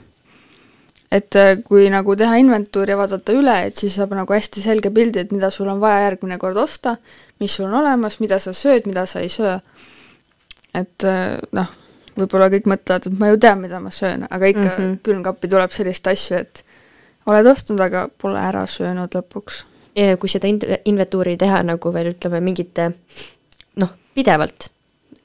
et 1.13 1.37
kui 1.65 1.91
nagu 1.91 2.17
teha 2.17 2.37
inventuur 2.41 2.89
ja 2.89 2.97
vaadata 2.97 3.33
üle, 3.33 3.55
et 3.67 3.77
siis 3.77 3.95
saab 3.95 4.15
nagu 4.17 4.33
hästi 4.33 4.63
selge 4.65 4.91
pildi, 4.91 5.21
et 5.21 5.33
mida 5.33 5.51
sul 5.51 5.69
on 5.69 5.81
vaja 5.81 6.01
järgmine 6.09 6.39
kord 6.39 6.57
osta, 6.57 6.97
mis 7.39 7.55
sul 7.55 7.67
on 7.67 7.75
olemas, 7.85 8.19
mida 8.21 8.39
sa 8.39 8.53
sööd, 8.53 8.87
mida 8.87 9.07
sa 9.07 9.21
ei 9.21 9.29
söö. 9.29 9.61
et 10.75 11.05
noh, 11.53 11.71
võib-olla 12.17 12.49
kõik 12.53 12.69
mõtlevad, 12.69 13.07
et 13.07 13.19
ma 13.19 13.31
ju 13.31 13.41
tean, 13.41 13.61
mida 13.63 13.81
ma 13.81 13.91
söön, 13.95 14.27
aga 14.31 14.51
ikka 14.51 14.65
mm 14.65 14.77
-hmm. 14.77 14.99
külmkappi 15.03 15.49
tuleb 15.49 15.71
selliseid 15.71 16.13
asju, 16.13 16.37
et 16.37 16.65
oled 17.27 17.47
ostnud, 17.47 17.81
aga 17.81 18.09
pole 18.19 18.41
ära 18.41 18.67
söönud 18.67 19.15
lõpuks. 19.15 19.65
kui 20.19 20.29
seda 20.29 20.49
in-, 20.49 20.61
inventuuri 20.85 21.37
teha 21.37 21.63
nagu 21.63 21.93
veel 21.93 22.15
ütleme 22.15 22.41
mingite 22.41 22.93
noh, 23.77 23.91
pidevalt, 24.15 24.71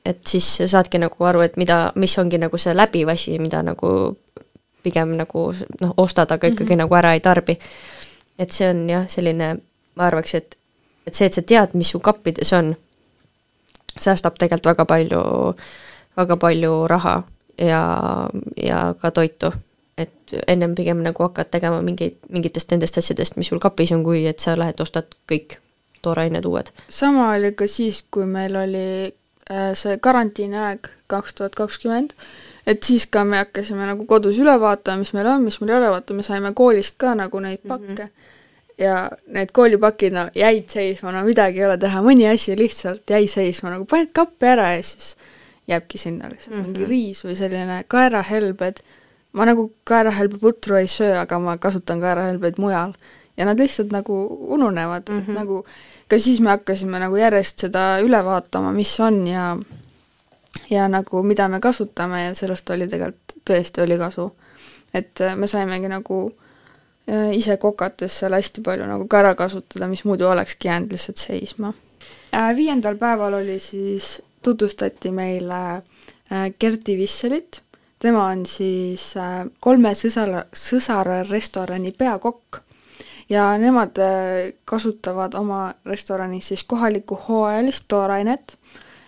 et 0.06 0.20
siis 0.28 0.48
saadki 0.68 1.00
nagu 1.00 1.24
aru, 1.24 1.42
et 1.42 1.56
mida, 1.58 1.92
mis 1.96 2.18
ongi 2.20 2.38
nagu 2.38 2.58
see 2.58 2.74
läbiv 2.76 3.10
asi, 3.10 3.38
mida 3.40 3.62
nagu 3.64 4.18
pigem 4.84 5.16
nagu 5.18 5.54
noh, 5.82 5.94
ostad, 5.98 6.32
aga 6.32 6.48
ikkagi 6.48 6.64
mm 6.64 6.74
-hmm. 6.74 6.84
nagu 6.84 6.96
ära 6.96 7.14
ei 7.14 7.20
tarbi. 7.20 7.58
et 8.40 8.52
see 8.52 8.70
on 8.70 8.90
jah, 8.90 9.08
selline, 9.10 9.58
ma 9.96 10.04
arvaks, 10.04 10.36
et, 10.36 10.58
et 11.08 11.14
see, 11.16 11.26
et 11.26 11.34
sa 11.34 11.42
tead, 11.42 11.74
mis 11.74 11.90
su 11.90 12.00
kappides 12.00 12.54
on, 12.54 12.76
säästab 14.00 14.36
tegelikult 14.38 14.66
väga 14.66 14.86
palju 14.86 15.22
väga 16.18 16.38
palju 16.38 16.88
raha 16.88 17.24
ja, 17.58 17.82
ja 18.64 18.94
ka 19.02 19.12
toitu. 19.12 19.52
Et 19.98 20.36
ennem 20.48 20.76
pigem 20.76 21.02
nagu 21.06 21.24
hakkad 21.24 21.50
tegema 21.52 21.82
mingeid, 21.82 22.20
mingitest 22.30 22.72
nendest 22.72 22.98
asjadest, 23.02 23.38
mis 23.38 23.50
sul 23.52 23.62
kapis 23.64 23.92
on, 23.96 24.04
kui 24.06 24.26
et 24.30 24.40
sa 24.44 24.58
lähed 24.60 24.80
ostad 24.84 25.10
kõik 25.32 25.58
toorained 26.06 26.46
uued. 26.46 26.70
sama 26.90 27.32
oli 27.34 27.54
ka 27.58 27.68
siis, 27.68 28.04
kui 28.12 28.26
meil 28.26 28.56
oli 28.56 28.88
äh, 29.08 29.72
see 29.74 29.98
karantiiniaeg 29.98 30.92
kaks 31.08 31.34
tuhat 31.40 31.56
kakskümmend, 31.56 32.14
et 32.68 32.84
siis 32.84 33.08
ka 33.08 33.24
me 33.24 33.42
hakkasime 33.42 33.86
nagu 33.90 34.06
kodus 34.06 34.40
üle 34.40 34.60
vaatama, 34.60 35.02
mis 35.02 35.14
meil 35.18 35.30
on, 35.34 35.44
mis 35.44 35.62
meil 35.62 35.74
ei 35.74 35.80
ole, 35.82 35.94
vaata 35.96 36.14
me 36.14 36.24
saime 36.24 36.54
koolist 36.54 36.98
ka 37.02 37.16
nagu 37.16 37.40
neid 37.40 37.64
mhm. 37.64 37.70
pakke 37.70 38.04
mm. 38.04 38.10
-hmm 38.10 38.36
ja 38.78 39.10
need 39.34 39.50
koolipakid 39.54 40.14
no 40.14 40.28
jäid 40.36 40.70
seisma, 40.70 41.12
no 41.12 41.24
midagi 41.26 41.62
ei 41.62 41.66
ole 41.66 41.78
teha, 41.82 42.02
mõni 42.06 42.28
asi 42.30 42.56
lihtsalt 42.58 43.10
jäi 43.10 43.26
seisma, 43.28 43.72
nagu 43.74 43.88
paned 43.90 44.12
kappi 44.14 44.52
ära 44.52 44.70
ja 44.76 44.84
siis 44.86 45.16
jääbki 45.68 45.98
sinna 45.98 46.30
lihtsalt 46.30 46.56
mm 46.56 46.62
-hmm. 46.62 46.78
mingi 46.78 46.86
riis 46.86 47.24
või 47.26 47.36
selline 47.36 47.84
kaerahelbed, 47.88 48.84
ma 49.38 49.46
nagu 49.46 49.70
kaerahelbeputru 49.88 50.80
ei 50.82 50.88
söö, 50.92 51.14
aga 51.22 51.40
ma 51.40 51.58
kasutan 51.62 52.02
kaerahelbeid 52.02 52.58
mujal. 52.62 52.94
ja 53.38 53.46
nad 53.46 53.60
lihtsalt 53.60 53.92
nagu 53.94 54.16
ununevad 54.54 55.10
mm, 55.10 55.20
-hmm. 55.22 55.34
nagu 55.34 55.66
ka 56.08 56.20
siis 56.20 56.40
me 56.40 56.50
hakkasime 56.50 57.00
nagu 57.00 57.16
järjest 57.16 57.60
seda 57.60 58.00
üle 58.02 58.24
vaatama, 58.26 58.72
mis 58.74 59.00
on 59.00 59.28
ja 59.28 59.58
ja 60.70 60.88
nagu 60.88 61.24
mida 61.24 61.48
me 61.48 61.60
kasutame 61.60 62.24
ja 62.24 62.34
sellest 62.36 62.70
oli 62.70 62.88
tegelikult, 62.88 63.38
tõesti 63.50 63.84
oli 63.84 63.98
kasu. 63.98 64.32
et 64.94 65.22
äh, 65.22 65.36
me 65.36 65.48
saimegi 65.48 65.88
nagu 65.88 66.20
äh, 67.10 67.36
ise 67.36 67.58
kokates 67.58 68.20
seal 68.20 68.34
hästi 68.34 68.62
palju 68.62 68.88
nagu 68.88 69.08
ka 69.08 69.20
ära 69.20 69.36
kasutada, 69.36 69.88
mis 69.88 70.06
muidu 70.06 70.28
olekski 70.28 70.68
jäänud 70.68 70.92
lihtsalt 70.92 71.18
seisma. 71.18 71.74
Äh, 72.34 72.56
viiendal 72.56 72.96
päeval 72.96 73.34
oli 73.34 73.60
siis 73.60 74.22
tutvustati 74.42 75.12
meile 75.12 75.82
Gerti 76.60 76.98
Visselit, 76.98 77.62
tema 78.00 78.26
on 78.26 78.46
siis 78.46 79.12
äh, 79.18 79.46
kolme 79.60 79.94
sõsara, 79.98 80.46
sõsara 80.54 81.22
restorani 81.30 81.92
peakokk. 81.92 82.62
Ja 83.30 83.50
nemad 83.60 83.98
äh, 84.00 84.54
kasutavad 84.66 85.36
oma 85.36 85.74
restoranis 85.86 86.54
siis 86.54 86.64
kohalikku 86.64 87.20
hooajalist 87.28 87.88
toorainet, 87.88 88.58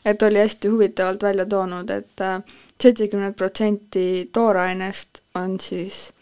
et 0.06 0.22
oli 0.22 0.40
hästi 0.40 0.68
huvitavalt 0.68 1.24
välja 1.24 1.46
toonud 1.46 1.90
et, 1.90 2.12
et 2.22 2.82
seitsekümmend 2.82 3.36
protsenti 3.36 4.30
toorainest 4.34 5.22
on 5.36 5.60
siis 5.60 6.14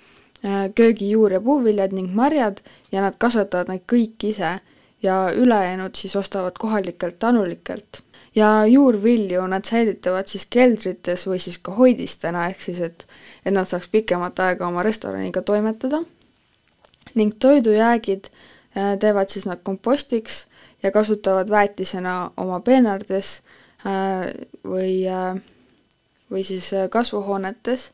köögijuur 0.76 1.34
ja 1.34 1.42
puuviljad 1.42 1.94
ning 1.98 2.14
marjad 2.16 2.60
ja 2.92 3.02
nad 3.02 3.16
kasvatavad 3.18 3.72
neid 3.72 3.86
kõik 3.90 4.30
ise. 4.30 4.60
Ja 5.02 5.28
ülejäänud 5.30 5.94
siis 5.96 6.16
ostavad 6.16 6.56
kohalikelt 6.58 7.20
tanulikelt 7.20 8.02
ja 8.38 8.66
juurvilju 8.66 9.48
nad 9.48 9.66
säilitavad 9.66 10.30
siis 10.30 10.46
keldrites 10.54 11.26
või 11.28 11.40
siis 11.42 11.58
ka 11.58 11.74
hoidistena, 11.74 12.46
ehk 12.52 12.62
siis 12.62 12.80
et, 12.86 13.08
et 13.46 13.54
nad 13.54 13.66
saaks 13.66 13.90
pikemat 13.90 14.40
aega 14.46 14.68
oma 14.68 14.84
restoraniga 14.86 15.42
toimetada. 15.42 16.04
ning 17.16 17.34
toidujäägid 17.40 18.28
äh, 18.28 18.98
teevad 19.00 19.30
siis 19.30 19.46
nad 19.46 19.64
kompostiks 19.64 20.46
ja 20.84 20.92
kasutavad 20.92 21.50
väetisena 21.50 22.32
oma 22.38 22.60
peenardes 22.60 23.42
äh, 23.86 24.30
või, 24.64 25.08
äh, 25.10 25.42
või 26.32 26.44
siis 26.44 26.70
kasvuhoonetes 26.90 27.92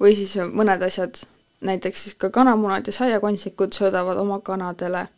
või 0.00 0.16
siis 0.16 0.36
mõned 0.36 0.82
asjad, 0.82 1.16
näiteks 1.60 2.04
siis 2.04 2.14
ka 2.14 2.30
kanamunad 2.30 2.86
ja 2.86 2.92
saiakontsikud 2.92 3.72
söödavad 3.72 4.18
oma 4.18 4.40
kanadele. 4.40 5.08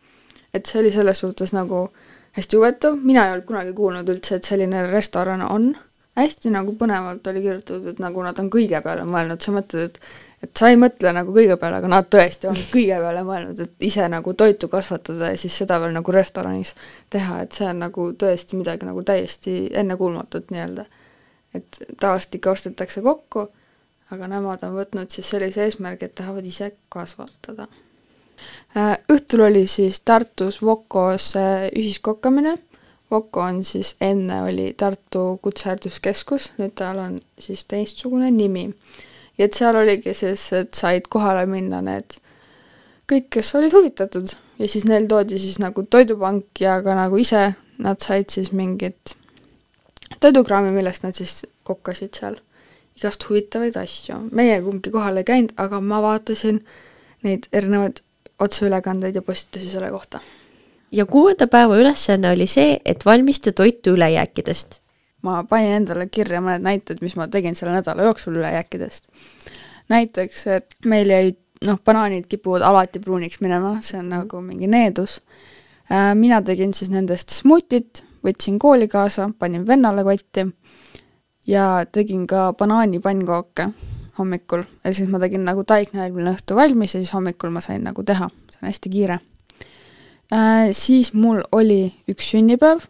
et 0.54 0.66
see 0.66 0.80
oli 0.80 0.90
selles 0.90 1.18
suhtes 1.18 1.52
nagu 1.52 1.82
äh, 1.84 2.07
hästi 2.36 2.56
huvitav, 2.56 2.96
mina 3.02 3.26
ei 3.26 3.32
olnud 3.32 3.46
kunagi 3.48 3.74
kuulnud 3.76 4.08
üldse, 4.08 4.38
et 4.38 4.48
selline 4.48 4.86
restoran 4.90 5.42
on. 5.48 5.74
hästi 6.18 6.50
nagu 6.50 6.72
põnevalt 6.74 7.26
oli 7.30 7.44
kirjutatud, 7.44 7.92
et 7.92 8.00
nagu 8.02 8.22
nad 8.26 8.38
on 8.42 8.48
kõige 8.50 8.80
peale 8.82 9.04
mõelnud, 9.06 9.38
sa 9.42 9.52
mõtled, 9.54 9.92
et 9.92 10.00
et 10.42 10.50
sa 10.56 10.68
ei 10.70 10.76
mõtle 10.78 11.10
nagu 11.14 11.32
kõige 11.34 11.56
peale, 11.58 11.80
aga 11.80 11.90
nad 11.90 12.06
tõesti 12.10 12.46
on 12.50 12.58
kõige 12.72 12.98
peale 13.02 13.24
mõelnud, 13.26 13.58
et 13.64 13.86
ise 13.88 14.06
nagu 14.10 14.34
toitu 14.38 14.68
kasvatada 14.70 15.32
ja 15.32 15.40
siis 15.40 15.56
seda 15.62 15.80
veel 15.82 15.94
nagu 15.96 16.14
restoranis 16.14 16.74
teha, 17.10 17.40
et 17.42 17.58
see 17.58 17.66
on 17.66 17.82
nagu 17.82 18.10
tõesti 18.18 18.58
midagi 18.58 18.86
nagu 18.86 19.02
täiesti 19.02 19.56
ennekuulmatut 19.82 20.52
nii-öelda. 20.54 20.86
et 21.54 21.80
tavaliselt 22.00 22.34
ikka 22.34 22.50
ostetakse 22.50 23.02
kokku, 23.02 23.48
aga 24.10 24.28
nemad 24.28 24.62
on 24.62 24.76
võtnud 24.76 25.10
siis 25.10 25.30
sellise 25.30 25.64
eesmärgi, 25.64 26.04
et 26.04 26.14
tahavad 26.14 26.46
ise 26.46 26.72
kasvatada 26.88 27.66
õhtul 29.12 29.44
oli 29.46 29.66
siis 29.66 30.00
Tartus 30.00 30.62
Vokos 30.62 31.36
äh, 31.36 31.68
ühiskokkamine, 31.76 32.58
Voko 33.10 33.40
on 33.40 33.62
siis, 33.64 33.94
enne 34.00 34.42
oli 34.42 34.74
Tartu 34.76 35.38
Kutsehariduskeskus, 35.42 36.52
nüüd 36.58 36.74
tal 36.76 36.98
on 37.00 37.18
siis 37.38 37.64
teistsugune 37.64 38.30
nimi. 38.30 38.74
ja 39.38 39.44
et 39.44 39.54
seal 39.54 39.76
oligi 39.76 40.14
siis, 40.14 40.52
et 40.52 40.74
said 40.74 41.08
kohale 41.08 41.46
minna 41.46 41.80
need 41.82 42.18
kõik, 43.08 43.30
kes 43.30 43.54
olid 43.54 43.72
huvitatud 43.72 44.34
ja 44.58 44.68
siis 44.68 44.84
neil 44.84 45.06
toodi 45.08 45.38
siis 45.38 45.58
nagu 45.62 45.82
toidupank 45.82 46.60
ja 46.60 46.82
ka 46.82 46.94
nagu 46.98 47.16
ise 47.16 47.54
nad 47.78 48.02
said 48.02 48.28
siis 48.30 48.52
mingit 48.52 49.14
toidukraami, 50.20 50.70
millest 50.74 51.06
nad 51.06 51.16
siis 51.16 51.46
kokkasid 51.64 52.18
seal 52.20 52.36
igast 52.98 53.24
huvitavaid 53.28 53.76
asju. 53.78 54.18
meie 54.32 54.60
kumbki 54.62 54.90
kohal 54.90 55.16
ei 55.16 55.24
käinud, 55.24 55.54
aga 55.56 55.80
ma 55.80 56.02
vaatasin 56.02 56.60
neid 57.22 57.46
erinevaid 57.52 58.02
otseülekandeid 58.38 59.14
ja 59.14 59.22
postitusi 59.22 59.70
selle 59.70 59.90
kohta. 59.90 60.20
ja 60.92 61.06
kuuenda 61.06 61.46
päeva 61.46 61.76
ülesanne 61.76 62.30
oli 62.30 62.46
see, 62.46 62.80
et 62.84 63.04
valmista 63.06 63.52
toitu 63.52 63.90
ülejääkidest. 63.90 64.80
ma 65.22 65.44
panin 65.44 65.72
endale 65.72 66.06
kirja 66.06 66.40
mõned 66.40 66.62
näited, 66.62 66.98
mis 67.00 67.16
ma 67.16 67.28
tegin 67.28 67.54
selle 67.54 67.72
nädala 67.72 68.02
jooksul 68.02 68.36
ülejääkidest. 68.36 69.08
näiteks, 69.88 70.46
et 70.46 70.74
meil 70.84 71.10
jäid 71.10 71.36
noh, 71.64 71.80
banaanid 71.84 72.26
kipuvad 72.28 72.62
alati 72.62 73.00
pruuniks 73.00 73.40
minema, 73.40 73.78
see 73.80 73.98
on 73.98 74.08
nagu 74.08 74.40
mingi 74.40 74.66
needus. 74.66 75.20
Äh, 75.90 76.14
mina 76.14 76.42
tegin 76.42 76.74
siis 76.74 76.90
nendest 76.90 77.32
smuutit, 77.34 78.04
võtsin 78.24 78.58
kooli 78.58 78.88
kaasa, 78.88 79.30
panin 79.38 79.66
vennale 79.66 80.04
kotti 80.04 80.46
ja 81.46 81.86
tegin 81.92 82.26
ka 82.26 82.52
banaanipannkooke 82.52 83.68
hommikul 84.18 84.64
ja 84.84 84.92
siis 84.94 85.08
ma 85.10 85.20
tegin 85.22 85.44
nagu 85.46 85.64
taigna 85.64 86.04
eelmine 86.04 86.34
õhtu 86.36 86.56
valmis 86.58 86.94
ja 86.94 87.00
siis 87.02 87.14
hommikul 87.14 87.50
ma 87.54 87.62
sain 87.64 87.84
nagu 87.84 88.04
teha, 88.04 88.30
see 88.52 88.62
on 88.62 88.70
hästi 88.70 88.94
kiire 88.94 89.18
äh,. 90.32 90.70
siis 90.72 91.12
mul 91.14 91.42
oli 91.52 91.92
üks 92.10 92.32
sünnipäev, 92.34 92.86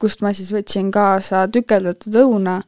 kust 0.00 0.22
ma 0.22 0.32
siis 0.36 0.52
võtsin 0.54 0.90
kaasa 0.94 1.46
tükeldatud 1.48 2.18
õuna 2.24 2.60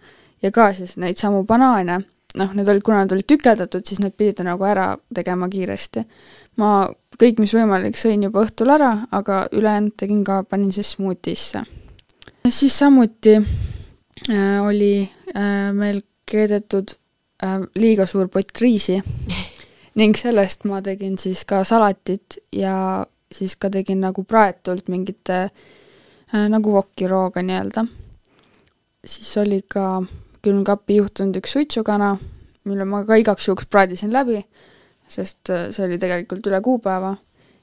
ja 0.42 0.50
ka 0.54 0.72
siis 0.72 0.96
neid 0.96 1.20
samu 1.20 1.44
banaane 1.44 2.02
noh, 2.36 2.54
need 2.54 2.68
olid, 2.68 2.84
kuna 2.84 3.02
nad 3.02 3.12
olid 3.14 3.26
tükeldatud, 3.28 3.84
siis 3.86 4.00
need 4.02 4.14
pidid 4.18 4.42
nagu 4.46 4.66
ära 4.68 4.90
tegema 5.14 5.48
kiiresti. 5.50 6.04
ma 6.60 6.88
kõik, 7.18 7.40
mis 7.42 7.54
võimalik, 7.54 7.96
sõin 7.98 8.22
juba 8.26 8.44
õhtul 8.44 8.72
ära, 8.74 8.92
aga 9.14 9.46
ülejäänud 9.52 9.96
tegin 9.98 10.24
ka, 10.26 10.42
panin 10.44 10.72
siis 10.72 10.92
smuutisse. 10.96 11.62
siis 12.48 12.78
samuti 12.78 13.36
äh, 13.38 14.66
oli 14.66 15.10
äh, 15.34 15.72
meil 15.72 16.02
keedetud 16.28 16.96
äh, 17.42 17.60
liiga 17.74 18.06
suur 18.06 18.28
pott 18.28 18.60
riisi 18.60 18.98
ning 19.98 20.16
sellest 20.16 20.66
ma 20.68 20.80
tegin 20.84 21.18
siis 21.18 21.44
ka 21.48 21.64
salatit 21.66 22.38
ja 22.52 23.04
siis 23.32 23.56
ka 23.56 23.70
tegin 23.70 24.00
nagu 24.04 24.24
praetult 24.24 24.88
mingite 24.88 25.38
äh, 25.42 26.46
nagu 26.48 26.72
vokirooga 26.72 27.42
nii-öelda. 27.42 27.84
siis 29.04 29.36
oli 29.36 29.62
ka 29.68 30.02
külmkappi 30.42 30.96
juhtunud 31.00 31.36
üks 31.40 31.52
suitsukana, 31.56 32.16
mille 32.64 32.84
ma 32.84 33.02
ka 33.04 33.18
igaks 33.18 33.48
juhuks 33.48 33.66
praadisin 33.66 34.12
läbi, 34.12 34.42
sest 35.08 35.50
äh, 35.50 35.68
see 35.74 35.86
oli 35.86 35.98
tegelikult 35.98 36.46
üle 36.46 36.60
kuupäeva 36.62 37.16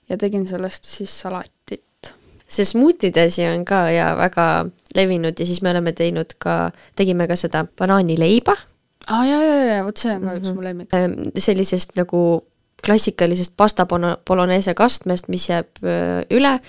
ja 0.09 0.17
tegin 0.17 0.47
sellest 0.47 0.85
siis 0.85 1.19
salatit. 1.21 1.81
see 2.47 2.65
smuutide 2.65 3.25
asi 3.25 3.47
on 3.47 3.65
ka 3.65 3.89
ja 3.89 4.13
väga 4.17 4.67
levinud 4.95 5.39
ja 5.39 5.45
siis 5.45 5.61
me 5.61 5.71
oleme 5.71 5.91
teinud 5.91 6.35
ka, 6.37 6.71
tegime 6.95 7.27
ka 7.27 7.35
seda 7.35 7.65
banaanileiba 7.77 8.53
aa 9.07 9.19
ah, 9.19 9.27
jaa, 9.27 9.43
jaa, 9.43 9.65
jaa, 9.69 9.85
vot 9.85 9.97
see 9.97 10.11
on 10.15 10.21
ka 10.21 10.25
mm 10.25 10.31
-hmm. 10.31 10.41
üks 10.41 10.55
mu 10.55 10.63
lemmik. 10.63 10.93
Ehm, 10.93 11.13
sellisest 11.37 11.95
nagu 11.95 12.21
klassikalisest 12.85 13.53
pasta 13.57 13.85
bolognese 14.27 14.73
kastmest, 14.73 15.27
mis 15.27 15.49
jääb 15.49 15.79
üle, 16.29 16.59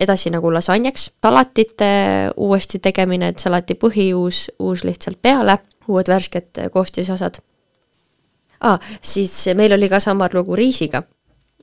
edasi 0.00 0.30
nagu 0.30 0.50
lasanjaks, 0.52 1.10
salatite 1.22 1.88
uuesti 2.36 2.78
tegemine, 2.78 3.28
et 3.28 3.38
salati 3.38 3.74
põhi 3.74 4.12
uus, 4.14 4.50
uus 4.58 4.84
lihtsalt 4.84 5.20
peale, 5.22 5.58
uued 5.88 6.08
värsked 6.08 6.62
koostisosad 6.72 7.38
ah,. 8.60 8.78
siis 9.00 9.46
meil 9.54 9.72
oli 9.72 9.88
ka 9.88 10.00
sama 10.00 10.28
lugu 10.32 10.56
riisiga, 10.56 11.02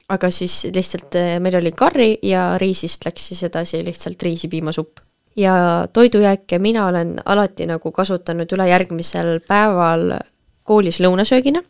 aga 0.09 0.29
siis 0.29 0.67
lihtsalt 0.75 1.17
meil 1.39 1.55
oli 1.59 1.71
karri 1.71 2.17
ja 2.23 2.57
riisist 2.57 3.05
läks 3.05 3.27
siis 3.27 3.43
edasi 3.43 3.83
lihtsalt 3.85 4.21
riisipiimasupp 4.21 4.99
ja 5.35 5.87
toidujääke 5.93 6.59
mina 6.59 6.87
olen 6.87 7.15
alati 7.25 7.65
nagu 7.65 7.91
kasutanud 7.91 8.51
üle 8.51 8.67
järgmisel 8.69 9.39
päeval 9.47 10.17
koolis 10.63 10.99
lõunasöögina, 11.03 11.63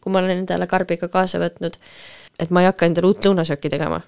kui 0.00 0.12
ma 0.12 0.20
olen 0.22 0.42
endale 0.42 0.66
karbiga 0.66 1.08
kaasa 1.08 1.40
võtnud, 1.42 1.78
et 2.38 2.50
ma 2.50 2.62
ei 2.62 2.70
hakka 2.70 2.86
endale 2.86 3.10
uut 3.10 3.24
lõunasööki 3.26 3.70
tegema, 3.72 4.00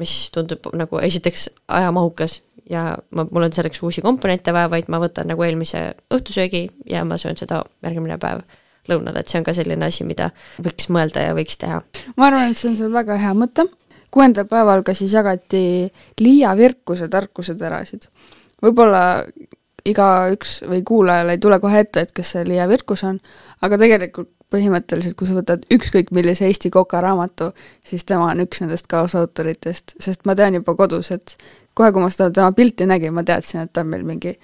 mis 0.00 0.30
tundub 0.34 0.70
nagu 0.76 1.00
esiteks 1.02 1.48
ajamahukas 1.68 2.40
ja 2.70 2.94
ma, 3.10 3.26
mul 3.30 3.48
on 3.48 3.52
selleks 3.52 3.82
uusi 3.82 4.02
komponente 4.04 4.54
vaja, 4.54 4.70
vaid 4.70 4.88
ma 4.92 5.00
võtan 5.02 5.30
nagu 5.30 5.44
eelmise 5.44 5.90
õhtusöögi 6.14 6.68
ja 6.90 7.04
ma 7.04 7.18
söön 7.18 7.38
seda 7.40 7.64
järgmine 7.82 8.18
päev 8.20 8.44
lõunal, 8.88 9.18
et 9.20 9.28
see 9.28 9.40
on 9.40 9.46
ka 9.46 9.54
selline 9.56 9.86
asi, 9.86 10.06
mida 10.08 10.30
võiks 10.62 10.88
mõelda 10.92 11.26
ja 11.28 11.36
võiks 11.36 11.58
teha. 11.60 11.82
ma 12.16 12.30
arvan, 12.30 12.52
et 12.52 12.58
see 12.58 12.70
on 12.72 12.78
sul 12.78 12.92
väga 12.92 13.18
hea 13.20 13.34
mõte. 13.36 13.66
kuuendal 14.10 14.46
päeval 14.50 14.82
ka 14.82 14.94
siis 14.94 15.12
jagati 15.14 15.90
Liia 16.20 16.56
Virkuse 16.56 17.08
tarkuseterasid 17.08 18.08
võib-olla 18.62 19.22
igaüks 19.88 20.60
või 20.68 20.82
kuulajal 20.86 21.32
ei 21.32 21.40
tule 21.40 21.60
kohe 21.60 21.80
ette, 21.84 22.04
et 22.04 22.12
kes 22.12 22.34
see 22.34 22.44
Liia 22.48 22.68
Virkus 22.68 23.04
on, 23.08 23.20
aga 23.64 23.78
tegelikult 23.80 24.30
põhimõtteliselt, 24.50 25.14
kui 25.18 25.28
sa 25.28 25.36
võtad 25.36 25.62
ükskõik 25.72 26.10
millise 26.14 26.48
Eesti 26.48 26.72
kokaraamatu, 26.74 27.52
siis 27.86 28.04
tema 28.04 28.32
on 28.32 28.42
üks 28.44 28.62
nendest 28.64 28.90
kaasautoritest, 28.90 29.94
sest 30.02 30.26
ma 30.26 30.34
tean 30.38 30.58
juba 30.58 30.74
kodus, 30.78 31.12
et 31.14 31.36
kohe, 31.78 31.92
kui 31.94 32.02
ma 32.02 32.10
seda 32.10 32.30
tema 32.34 32.50
pilti 32.56 32.88
nägin, 32.90 33.14
ma 33.14 33.24
teadsin, 33.26 33.64
et 33.64 33.72
ta 33.72 33.84
on 33.84 33.92
meil 33.92 34.02
mingi 34.06 34.34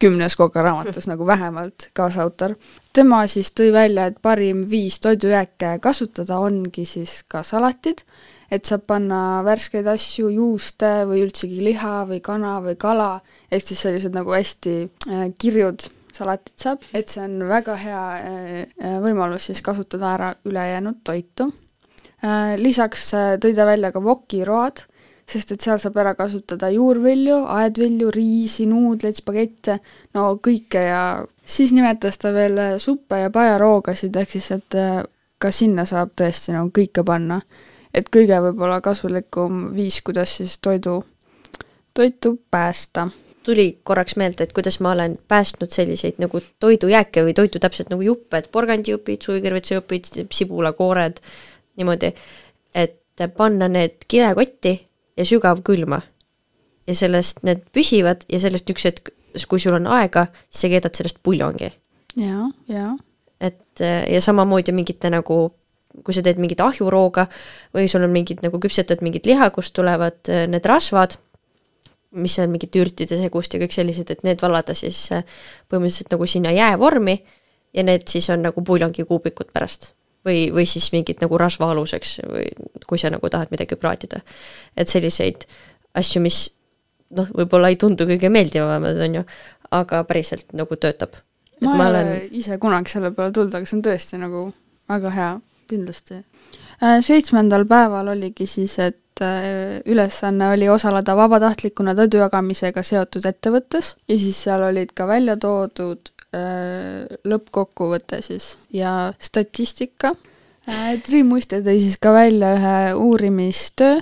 kümnes 0.00 0.36
kokaraamatus 0.38 1.10
nagu 1.10 1.26
vähemalt 1.26 1.90
kaasautor. 1.92 2.54
tema 2.92 3.26
siis 3.26 3.50
tõi 3.52 3.72
välja, 3.72 4.06
et 4.06 4.22
parim 4.22 4.64
viis 4.70 5.00
toidujääke 5.00 5.78
kasutada 5.82 6.38
ongi 6.38 6.84
siis 6.88 7.20
ka 7.28 7.42
salatid 7.42 8.06
et 8.50 8.66
saab 8.66 8.84
panna 8.90 9.20
värskeid 9.46 9.86
asju, 9.90 10.28
juuste 10.34 10.90
või 11.08 11.22
üldsegi 11.24 11.62
liha 11.62 12.02
või 12.08 12.18
kana 12.24 12.56
või 12.64 12.76
kala, 12.80 13.12
ehk 13.50 13.64
siis 13.64 13.84
sellised 13.86 14.14
nagu 14.16 14.34
hästi 14.34 14.74
äh, 14.82 15.24
kirjud 15.38 15.86
salatit 16.10 16.58
saab, 16.58 16.82
et 16.92 17.08
see 17.08 17.22
on 17.22 17.44
väga 17.48 17.76
hea 17.78 18.04
äh, 18.18 18.54
äh, 18.66 18.96
võimalus 19.04 19.46
siis 19.48 19.62
kasutada 19.62 20.14
ära 20.16 20.30
ülejäänud 20.44 21.02
toitu. 21.04 21.52
Lisaks 22.60 23.14
tõi 23.40 23.54
ta 23.56 23.64
välja 23.64 23.88
ka 23.94 24.00
vokiroad, 24.04 24.82
sest 25.24 25.54
et 25.54 25.64
seal 25.64 25.78
saab 25.80 25.94
ära 26.02 26.10
kasutada 26.18 26.68
juurvilju, 26.68 27.38
aedvilju, 27.48 28.10
riisi, 28.12 28.66
nuudleid, 28.68 29.16
spagette, 29.16 29.78
no 30.12 30.26
kõike 30.44 30.82
ja 30.84 31.00
siis 31.40 31.72
nimetas 31.72 32.20
ta 32.20 32.34
veel 32.36 32.60
suppe 32.76 33.22
ja 33.22 33.32
pajaroogasid, 33.32 34.20
ehk 34.20 34.34
siis 34.36 34.50
et 34.58 34.76
ka 35.40 35.54
sinna 35.54 35.86
saab 35.88 36.12
tõesti 36.20 36.52
nagu 36.52 36.68
kõike 36.76 37.06
panna 37.08 37.40
et 37.94 38.10
kõige 38.12 38.38
võib-olla 38.44 38.80
kasulikum 38.84 39.70
viis, 39.74 40.00
kuidas 40.06 40.36
siis 40.40 40.58
toidu, 40.58 41.04
toitu 41.94 42.40
päästa. 42.50 43.08
tuli 43.42 43.80
korraks 43.82 44.16
meelde, 44.20 44.44
et 44.44 44.52
kuidas 44.52 44.76
ma 44.84 44.90
olen 44.92 45.18
päästnud 45.28 45.72
selliseid 45.72 46.18
nagu 46.20 46.42
toidujääke 46.60 47.22
või 47.24 47.32
toitu 47.34 47.58
täpselt 47.58 47.88
nagu 47.90 48.02
juppe, 48.04 48.36
et 48.36 48.50
porgandijupid, 48.52 49.22
suvikõrvitsejupid, 49.24 50.10
sibulakoored, 50.32 51.22
niimoodi, 51.76 52.12
et 52.74 53.00
panna 53.36 53.68
need 53.68 54.04
kilekotti 54.08 54.74
ja 55.16 55.24
sügavkülma. 55.24 56.02
ja 56.86 56.94
sellest 56.94 57.42
need 57.42 57.62
püsivad 57.72 58.24
ja 58.28 58.40
sellest 58.40 58.70
üks 58.70 58.84
hetk, 58.84 59.10
kui 59.48 59.60
sul 59.60 59.76
on 59.78 59.86
aega, 59.86 60.26
siis 60.48 60.60
sa 60.60 60.68
keedad 60.68 60.94
sellest 60.94 61.18
puljongi. 61.22 61.72
jaa, 62.16 62.50
jaa. 62.68 62.96
et 63.40 63.80
ja 64.12 64.20
samamoodi 64.20 64.72
mingite 64.72 65.10
nagu 65.10 65.50
kui 66.04 66.14
sa 66.14 66.22
teed 66.24 66.38
mingit 66.40 66.60
ahjurooga 66.62 67.26
või 67.74 67.88
sul 67.90 68.04
on 68.06 68.12
mingid 68.14 68.44
nagu 68.44 68.60
küpsetad 68.62 69.02
mingit 69.04 69.26
liha, 69.26 69.50
kust 69.54 69.74
tulevad 69.76 70.30
äh, 70.30 70.46
need 70.50 70.66
rasvad, 70.66 71.16
mis 72.20 72.36
on 72.42 72.50
mingite 72.50 72.80
ürtide 72.82 73.18
segust 73.18 73.54
ja 73.54 73.60
kõik 73.62 73.74
sellised, 73.74 74.10
et 74.10 74.24
need 74.26 74.42
vallada 74.42 74.74
siis 74.74 75.08
äh, 75.14 75.24
põhimõtteliselt 75.70 76.14
nagu 76.14 76.28
sinna 76.30 76.54
jäävormi 76.54 77.16
ja 77.74 77.86
need 77.86 78.06
siis 78.10 78.30
on 78.30 78.46
nagu 78.46 78.62
puljongikuubikud 78.66 79.52
pärast. 79.54 79.92
või, 80.26 80.50
või 80.52 80.66
siis 80.68 80.90
mingid 80.92 81.22
nagu 81.22 81.38
rasva 81.40 81.70
aluseks 81.72 82.18
või 82.28 82.48
kui 82.86 82.98
sa 83.00 83.08
nagu 83.10 83.28
tahad 83.30 83.48
midagi 83.50 83.76
praatida. 83.76 84.20
et 84.76 84.88
selliseid 84.88 85.46
asju, 85.94 86.20
mis 86.22 86.50
noh, 87.16 87.28
võib-olla 87.34 87.70
ei 87.70 87.76
tundu 87.76 88.06
kõige 88.06 88.28
meeldivamad, 88.28 88.98
on 89.00 89.20
ju, 89.20 89.22
aga 89.70 90.04
päriselt 90.04 90.52
nagu 90.52 90.76
töötab. 90.76 91.16
ma 91.60 91.74
ei 91.74 91.88
olen... 91.90 92.06
ole 92.06 92.26
ise 92.30 92.58
kunagi 92.58 92.90
selle 92.90 93.10
peale 93.10 93.32
tulnud, 93.32 93.54
aga 93.54 93.66
see 93.66 93.78
on 93.78 93.86
tõesti 93.86 94.20
nagu 94.20 94.52
väga 94.88 95.14
hea 95.14 95.30
kindlasti. 95.70 96.20
Äh, 96.80 96.98
seitsmendal 97.04 97.66
päeval 97.68 98.08
oligi 98.14 98.46
siis, 98.48 98.78
et 98.80 99.20
äh, 99.22 99.80
ülesanne 99.86 100.48
oli 100.54 100.68
osaleda 100.72 101.16
vabatahtlikuna 101.16 101.94
toidu 101.98 102.22
jagamisega 102.22 102.82
seotud 102.86 103.26
ettevõttes 103.28 103.94
ja 104.08 104.18
siis 104.18 104.40
seal 104.46 104.64
olid 104.70 104.94
ka 104.96 105.06
välja 105.10 105.36
toodud 105.40 106.12
äh, 106.32 107.04
lõppkokkuvõte 107.28 108.22
siis 108.24 108.54
ja 108.72 109.12
statistika. 109.18 110.14
Triin 111.04 111.26
Muiste 111.26 111.58
tõi 111.64 111.80
siis 111.82 111.96
ka 111.98 112.12
välja 112.14 112.52
ühe 112.54 112.74
uurimistöö, 112.94 113.96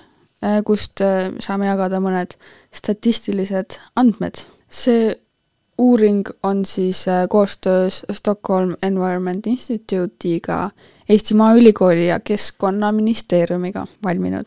kust 0.67 1.01
saame 1.41 1.69
jagada 1.71 2.01
mõned 2.03 2.35
statistilised 2.75 3.79
andmed. 3.97 4.43
see 4.69 5.15
uuring 5.79 6.29
on 6.43 6.65
siis 6.65 7.07
koostöös 7.29 8.05
Stockholm 8.13 8.77
Environment 8.83 9.47
Institute'iga 9.47 10.71
Eesti 11.09 11.35
Maaülikooli 11.35 12.09
ja 12.09 12.21
Keskkonnaministeeriumiga 12.21 13.87
valminud. 14.05 14.45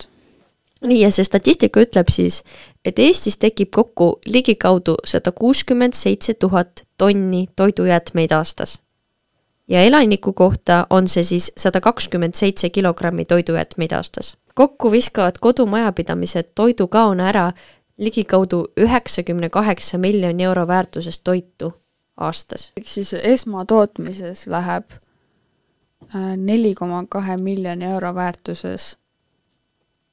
nii, 0.81 1.01
ja 1.01 1.11
see 1.13 1.23
statistika 1.25 1.81
ütleb 1.81 2.09
siis, 2.09 2.43
et 2.85 2.99
Eestis 2.99 3.37
tekib 3.37 3.69
kokku 3.73 4.19
ligikaudu 4.25 4.95
sada 5.05 5.31
kuuskümmend 5.31 5.93
seitse 5.93 6.33
tuhat 6.33 6.83
tonni 6.97 7.47
toidujäätmeid 7.55 8.31
aastas. 8.31 8.79
ja 9.67 9.81
elaniku 9.81 10.33
kohta 10.33 10.87
on 10.89 11.07
see 11.07 11.23
siis 11.23 11.51
sada 11.57 11.81
kakskümmend 11.81 12.33
seitse 12.33 12.69
kilogrammi 12.69 13.25
toidujäätmeid 13.25 13.91
aastas. 13.91 14.37
kokku 14.53 14.91
viskavad 14.91 15.35
kodumajapidamised 15.41 16.53
toidukaona 16.55 17.27
ära 17.27 17.51
ligikaudu 17.97 18.65
üheksakümne 18.77 19.49
kaheksa 19.49 19.97
miljoni 19.97 20.43
euro 20.43 20.67
väärtuses 20.67 21.19
toitu 21.19 21.73
aastas. 22.17 22.71
ehk 22.77 22.87
siis 22.87 23.13
esmatootmises 23.13 24.47
läheb 24.47 24.85
Äh, 24.91 25.10
neli 26.37 26.75
koma 26.75 27.03
kahe 27.09 27.37
miljoni 27.37 27.85
euro 27.85 28.15
väärtuses 28.15 28.97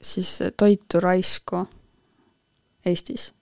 siis 0.02 0.38
toitu 0.56 1.00
raisku 1.00 1.66
Eestis. 2.86 3.32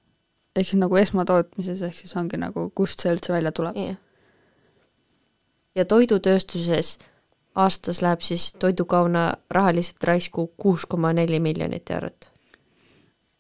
ehk 0.57 0.67
siis 0.67 0.81
nagu 0.81 0.97
esmatootmises, 0.97 1.83
ehk 1.83 1.95
siis 1.95 2.17
ongi 2.17 2.37
nagu, 2.41 2.71
kust 2.75 3.03
see 3.03 3.13
üldse 3.13 3.33
välja 3.33 3.53
tuleb 3.53 3.77
yeah.. 3.77 3.97
ja 5.75 5.85
toidutööstuses 5.85 6.99
aastas 7.55 8.03
läheb 8.03 8.21
siis 8.21 8.53
toidukauna 8.59 9.35
rahaliselt 9.51 10.05
raisku 10.05 10.47
kuus 10.57 10.87
koma 10.87 11.13
neli 11.13 11.41
miljonit 11.41 11.91
eurot. 11.91 12.31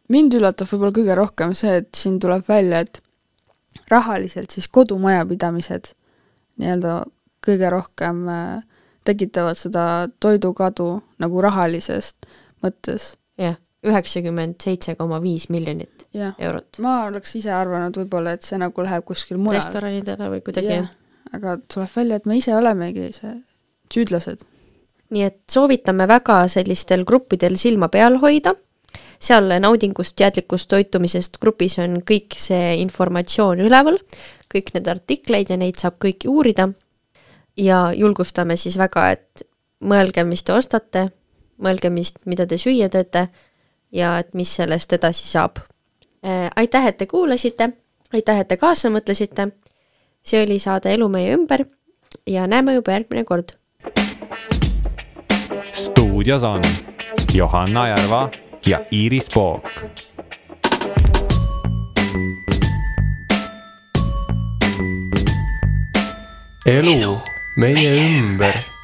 mind 0.08 0.34
üllatab 0.34 0.68
võib-olla 0.70 0.92
kõige 0.98 1.14
rohkem 1.14 1.54
see, 1.54 1.76
et 1.82 1.88
siin 1.96 2.20
tuleb 2.20 2.44
välja, 2.48 2.80
et 2.80 3.02
rahaliselt 3.88 4.50
siis 4.50 4.68
kodumajapidamised 4.68 5.92
nii-öelda 6.60 7.02
kõige 7.46 7.70
rohkem 7.70 8.28
äh, 8.28 8.62
tekitavad 9.06 9.58
seda 9.58 9.84
toidukadu 10.20 10.90
nagu 11.22 11.44
rahalisest 11.44 12.28
mõttes. 12.64 13.14
jah, 13.38 13.56
üheksakümmend 13.86 14.58
seitse 14.62 14.96
koma 14.98 15.20
viis 15.22 15.48
miljonit 15.52 16.06
jah, 16.16 16.34
eurot. 16.38 16.80
ma 16.84 16.98
oleks 17.06 17.36
ise 17.38 17.52
arvanud 17.54 17.96
võib-olla, 18.00 18.36
et 18.36 18.46
see 18.46 18.58
nagu 18.60 18.84
läheb 18.84 19.04
kuskil 19.06 19.40
mujal. 19.40 19.60
restoranidele 19.60 20.30
või 20.34 20.42
kuidagi 20.44 20.72
jah, 20.72 20.92
aga 21.36 21.56
tuleb 21.72 21.96
välja, 21.96 22.20
et 22.20 22.28
me 22.28 22.38
ise 22.40 22.54
olemegi 22.56 23.10
see 23.16 23.34
süüdlased. 23.92 24.44
nii 25.14 25.26
et 25.26 25.42
soovitame 25.50 26.08
väga 26.10 26.44
sellistel 26.52 27.04
gruppidel 27.08 27.58
silma 27.60 27.88
peal 27.92 28.18
hoida, 28.22 28.56
seal 29.22 29.52
naudingust, 29.62 30.16
teadlikust 30.18 30.68
toitumisest 30.72 31.38
grupis 31.42 31.78
on 31.82 32.00
kõik 32.06 32.38
see 32.40 32.76
informatsioon 32.82 33.62
üleval, 33.66 34.00
kõik 34.52 34.74
need 34.74 34.88
artikleid 34.90 35.52
ja 35.52 35.60
neid 35.60 35.78
saab 35.80 36.00
kõiki 36.02 36.30
uurida 36.32 36.70
ja 37.56 37.92
julgustame 37.96 38.56
siis 38.56 38.78
väga, 38.78 39.10
et 39.10 39.42
mõelge, 39.84 40.24
mis 40.24 40.42
te 40.44 40.52
ostate, 40.52 41.08
mõelge, 41.62 41.90
mis, 41.90 42.12
mida 42.24 42.46
te 42.46 42.58
süüa 42.58 42.88
teete 42.88 43.28
ja 43.92 44.18
et 44.18 44.34
mis 44.34 44.54
sellest 44.54 44.92
edasi 44.92 45.28
saab. 45.28 45.58
aitäh, 46.56 46.86
et 46.86 46.96
te 46.96 47.06
kuulasite, 47.06 47.70
aitäh, 48.12 48.40
et 48.40 48.48
te 48.48 48.56
kaasa 48.56 48.90
mõtlesite, 48.90 49.50
see 50.22 50.42
oli 50.42 50.58
saade 50.58 50.94
Elu 50.94 51.08
meie 51.08 51.34
ümber 51.34 51.64
ja 52.26 52.46
näeme 52.46 52.74
juba 52.74 52.92
järgmine 52.92 53.24
kord 53.24 53.54
stuudios 56.16 56.42
on 56.42 56.60
Johanna 57.34 57.88
Järva 57.88 58.30
ja 58.66 58.80
Iiris 58.92 59.26
Pook. 59.34 59.62
elu 66.66 67.18
meie 67.56 68.18
ümber 68.18 68.75